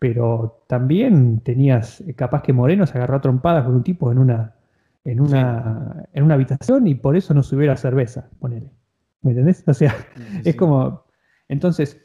[0.00, 4.56] pero también tenías, capaz que Moreno se agarró a trompadas con un tipo en una,
[5.04, 8.72] en una, en una habitación y por eso no subiera cerveza, ponele.
[9.22, 9.64] ¿Me entendés?
[9.68, 9.94] O sea,
[10.44, 11.04] es como.
[11.48, 12.00] Entonces,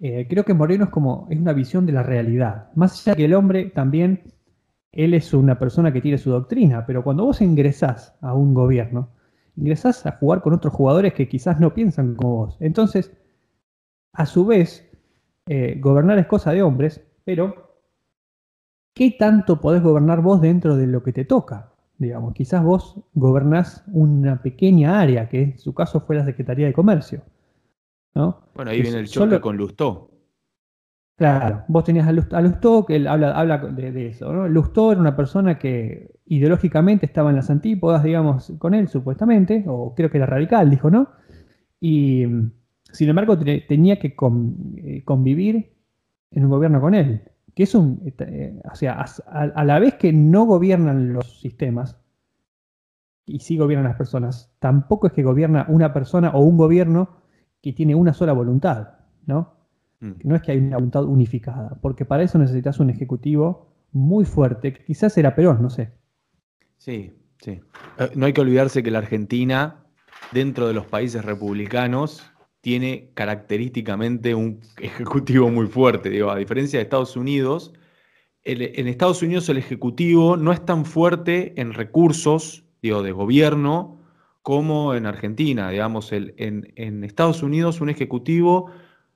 [0.00, 1.26] eh, creo que Moreno es como.
[1.30, 2.70] es una visión de la realidad.
[2.74, 4.22] Más allá que el hombre también.
[4.90, 9.10] Él es una persona que tiene su doctrina, pero cuando vos ingresás a un gobierno,
[9.54, 12.56] ingresás a jugar con otros jugadores que quizás no piensan como vos.
[12.58, 13.12] Entonces,
[14.14, 14.90] a su vez,
[15.46, 17.76] eh, gobernar es cosa de hombres, pero
[18.94, 21.67] ¿qué tanto podés gobernar vos dentro de lo que te toca?
[21.98, 26.72] Digamos, quizás vos gobernás una pequeña área, que en su caso fue la Secretaría de
[26.72, 27.22] Comercio.
[28.14, 28.40] ¿no?
[28.54, 30.10] Bueno, ahí viene el choque con Lustó.
[31.16, 34.32] Claro, vos tenías a Lustó, que él habla, habla de, eso.
[34.32, 34.48] ¿no?
[34.48, 39.94] Lustó era una persona que ideológicamente estaba en las antípodas, digamos, con él, supuestamente, o
[39.96, 41.08] creo que era radical, dijo, ¿no?
[41.80, 42.24] Y
[42.92, 44.14] sin embargo tenía que
[44.76, 45.72] eh, convivir
[46.30, 47.22] en un gobierno con él
[47.58, 51.96] que es un, eh, o sea, a, la vez que no gobiernan los sistemas,
[53.26, 57.16] y sí gobiernan las personas, tampoco es que gobierna una persona o un gobierno
[57.60, 58.90] que tiene una sola voluntad,
[59.26, 59.56] ¿no?
[59.98, 60.12] Mm.
[60.22, 64.72] No es que hay una voluntad unificada, porque para eso necesitas un ejecutivo muy fuerte,
[64.72, 65.90] que quizás era Perón, no sé.
[66.76, 67.60] Sí, sí.
[67.98, 69.84] Eh, no hay que olvidarse que la Argentina,
[70.30, 72.22] dentro de los países republicanos,
[72.60, 76.10] tiene característicamente un ejecutivo muy fuerte.
[76.10, 77.72] Digo, a diferencia de Estados Unidos,
[78.44, 84.00] en Estados Unidos el ejecutivo no es tan fuerte en recursos, digo, de gobierno,
[84.42, 85.70] como en Argentina.
[85.70, 88.70] Digamos, el, en, en Estados Unidos un ejecutivo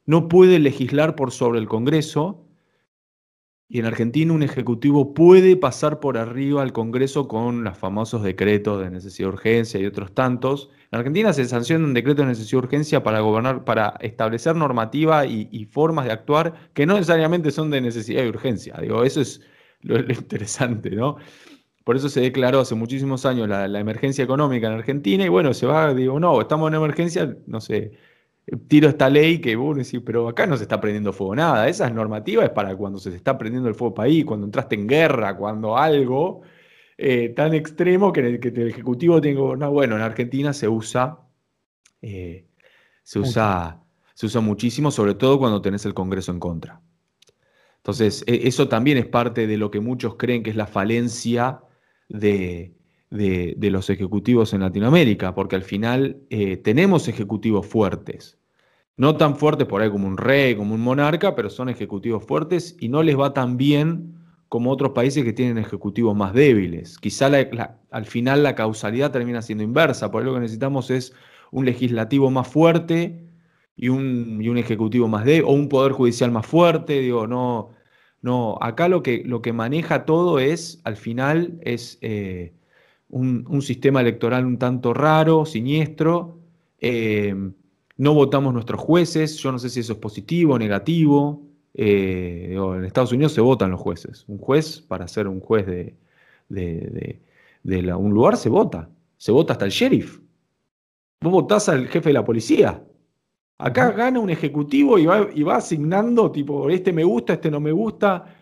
[0.05, 2.45] no puede legislar por sobre el Congreso,
[3.73, 8.83] y en Argentina un ejecutivo puede pasar por arriba al Congreso con los famosos decretos
[8.83, 10.69] de necesidad de urgencia y otros tantos.
[10.91, 15.25] En Argentina se sanciona un decreto de necesidad de urgencia para gobernar, para establecer normativa
[15.25, 18.77] y, formas de actuar que no necesariamente son de necesidad de urgencia.
[18.79, 19.41] Digo, eso es
[19.81, 21.17] lo, interesante, ¿no?
[21.83, 25.55] Por eso se declaró hace muchísimos años la, la, emergencia económica en Argentina y bueno,
[25.55, 27.93] se va, digo, no, estamos en emergencia, no sé,
[28.69, 31.69] tiro esta ley que vos decís, pero acá no se está prendiendo fuego nada.
[31.69, 35.37] Esa normativa es para cuando se está prendiendo el fuego país, cuando entraste en guerra,
[35.37, 36.43] cuando algo
[36.99, 40.69] eh, tan extremo que, el, que el Ejecutivo tiene que no, Bueno, en Argentina se
[40.69, 41.19] usa,
[42.01, 42.47] eh,
[43.03, 43.81] se usa,
[44.15, 46.81] se usa muchísimo, sobre todo cuando tenés el Congreso en contra.
[47.79, 51.61] Entonces, e, eso también es parte de lo que muchos creen que es la falencia
[52.09, 52.75] de,
[53.13, 58.39] de, los ejecutivos en Latinoamérica, porque al final eh, tenemos ejecutivos fuertes.
[58.97, 62.77] No tan fuertes por ahí como un rey, como un monarca, pero son ejecutivos fuertes
[62.81, 64.15] y no les va tan bien
[64.49, 66.99] como otros países que tienen ejecutivos más débiles.
[66.99, 67.31] Quizá
[67.91, 71.15] al final la causalidad termina siendo inversa, por lo que necesitamos es
[71.51, 73.27] un legislativo más fuerte
[73.77, 77.71] y un, y un ejecutivo más débil, o un poder judicial más fuerte, digo, no,
[78.21, 82.55] no, acá lo que, lo que maneja todo es, al final, es eh,
[83.13, 86.39] un, sistema electoral un tanto raro, siniestro.
[86.79, 87.35] Eh,
[87.99, 91.43] no votamos nuestros jueces, yo no sé si eso es positivo o negativo.
[91.75, 94.25] Eh, en Estados Unidos se votan los jueces.
[94.29, 95.95] Un juez, para ser un juez de,
[97.97, 98.89] un lugar, se vota.
[99.19, 100.19] Se vota hasta el sheriff.
[101.21, 102.83] Vos votás al jefe de la policía.
[103.59, 107.61] Acá gana un ejecutivo y va, y va asignando, tipo, este me gusta, este no
[107.61, 108.42] me gusta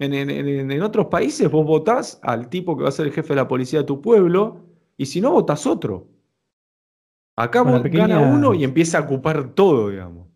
[0.00, 3.48] en, otros países vos votás al tipo que va a ser el jefe de la
[3.48, 4.64] policía de tu pueblo
[4.96, 6.08] y si no, votás otro.
[7.36, 10.28] Acá vos gana uno y empieza a ocupar todo, digamos.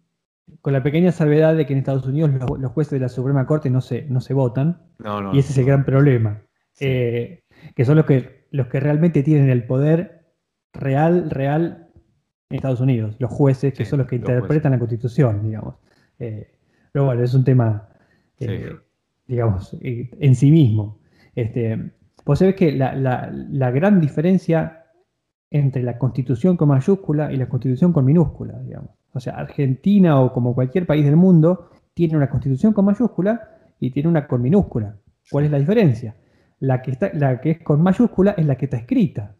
[0.60, 3.68] Con la pequeña salvedad de que en Estados Unidos los, jueces de la Suprema Corte
[3.68, 4.82] no se, no se votan.
[5.32, 6.42] y ese es el gran problema.
[6.80, 10.32] Eh, que son los que, los que realmente tienen el poder
[10.72, 11.88] real, real
[12.50, 13.16] en Estados Unidos.
[13.18, 15.76] Los jueces, que son los que interpretan la Constitución, digamos.
[16.18, 16.52] Eh,
[16.92, 17.88] pero bueno, es un tema
[18.38, 18.76] eh,
[19.26, 20.98] digamos, eh, en sí mismo.
[21.34, 21.92] Este,
[22.24, 24.84] vos sabés que la, gran diferencia
[25.50, 28.90] entre la constitución con mayúscula y la constitución con minúscula, digamos.
[29.12, 33.48] O sea, Argentina o como cualquier país del mundo tiene una constitución con mayúscula
[33.78, 34.96] y tiene una con minúscula.
[35.30, 36.16] ¿Cuál es la diferencia?
[36.58, 39.36] La que, está, la que es con mayúscula es la que está escrita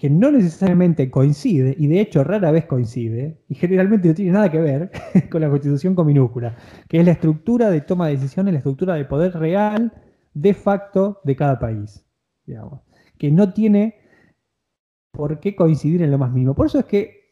[0.00, 4.50] que no necesariamente coincide, y de hecho rara vez coincide, y generalmente no tiene nada
[4.50, 4.90] que ver
[5.30, 6.56] con la constitución con minúscula,
[6.88, 9.92] que es la estructura de toma de decisiones, la estructura de poder real
[10.34, 12.04] de facto de cada país,
[12.44, 12.80] digamos,
[13.18, 13.96] que no tiene
[15.10, 16.54] por qué coincidir en lo más mínimo.
[16.54, 17.30] Por eso es que,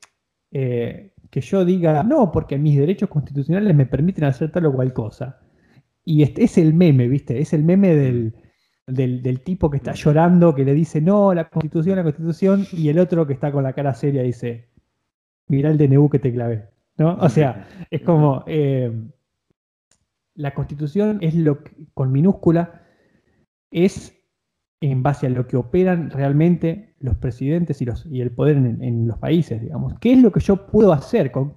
[0.50, 4.92] eh, que yo diga, no, porque mis derechos constitucionales me permiten hacer tal o cual
[4.94, 5.40] cosa.
[6.04, 7.40] Y este es el meme, ¿viste?
[7.40, 8.34] Es el meme del
[8.86, 12.98] del, tipo que está llorando, que le dice, no, la constitución, la constitución, y el
[12.98, 14.68] otro que está con la cara seria dice,
[15.48, 16.68] mira el DNU que te clavé.
[16.96, 17.16] ¿no?
[17.16, 18.92] O sea, es como, eh,
[20.34, 22.82] la constitución es lo que, con minúscula,
[23.70, 24.14] es
[24.80, 29.06] en base a lo que operan realmente los presidentes y, los, y el poder en,
[29.06, 29.94] los países, digamos.
[29.98, 31.32] ¿Qué es lo que yo puedo hacer?
[31.32, 31.54] Con,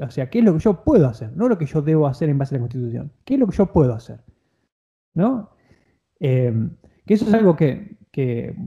[0.00, 1.36] o sea, ¿qué es lo que yo puedo hacer?
[1.36, 3.12] No lo que yo debo hacer en base a la constitución.
[3.24, 4.20] ¿Qué es lo que yo puedo hacer?
[5.14, 5.50] ¿No?
[6.20, 6.70] Em,
[7.06, 7.96] que eso es algo que,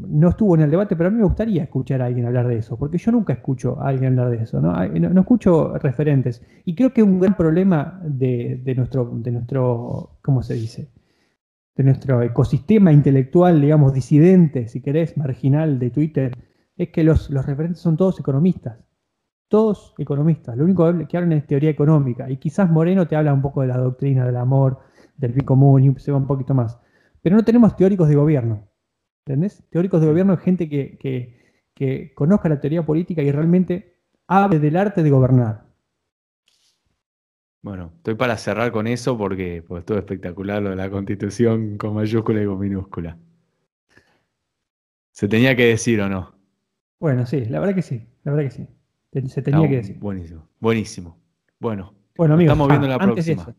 [0.08, 2.56] no estuvo en el debate, pero a mí me gustaría escuchar a alguien hablar de
[2.58, 4.72] eso, porque yo nunca escucho a alguien hablar de eso, ¿no?
[4.72, 6.42] No, escucho referentes.
[6.64, 10.90] Y creo que un gran problema de, nuestro, de nuestro, ¿cómo se dice?
[11.76, 16.32] De nuestro ecosistema intelectual, digamos, disidente, si querés, marginal de Twitter,
[16.78, 18.80] es que los, los referentes son todos economistas.
[19.50, 20.56] Todos economistas.
[20.56, 22.30] Lo único que hablan es teoría económica.
[22.30, 24.80] Y quizás Moreno te habla un poco de la doctrina del amor,
[25.18, 26.80] del bien común y se va un poquito más.
[27.22, 28.68] Pero no tenemos teóricos de gobierno.
[29.26, 29.64] ¿Entendés?
[29.70, 35.04] Teóricos de gobierno es gente que, conozca la teoría política y realmente hable del arte
[35.04, 35.66] de gobernar.
[37.64, 41.94] Bueno, estoy para cerrar con eso porque pues, todo espectacular lo de la constitución con
[41.94, 43.18] mayúscula y con minúscula.
[45.12, 46.34] ¿Se tenía que decir o no?
[47.00, 48.68] Bueno, sí, la verdad que sí, la verdad que sí.
[49.30, 50.00] Se tenía que decir.
[50.00, 51.20] Buenísimo, buenísimo.
[51.60, 53.56] Bueno, bueno amigos, estamos viendo la antes próxima.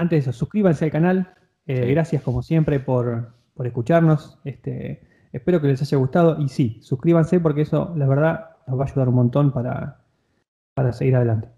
[0.00, 1.34] Antes de eso, suscríbanse al canal.
[1.72, 3.32] Eh, gracias como siempre por,
[3.64, 4.40] escucharnos.
[4.44, 5.02] Este,
[5.32, 8.88] espero que les haya gustado y sí, suscríbanse porque eso, la verdad, nos va a
[8.88, 10.00] ayudar un montón para,
[10.74, 11.48] para seguir adelante.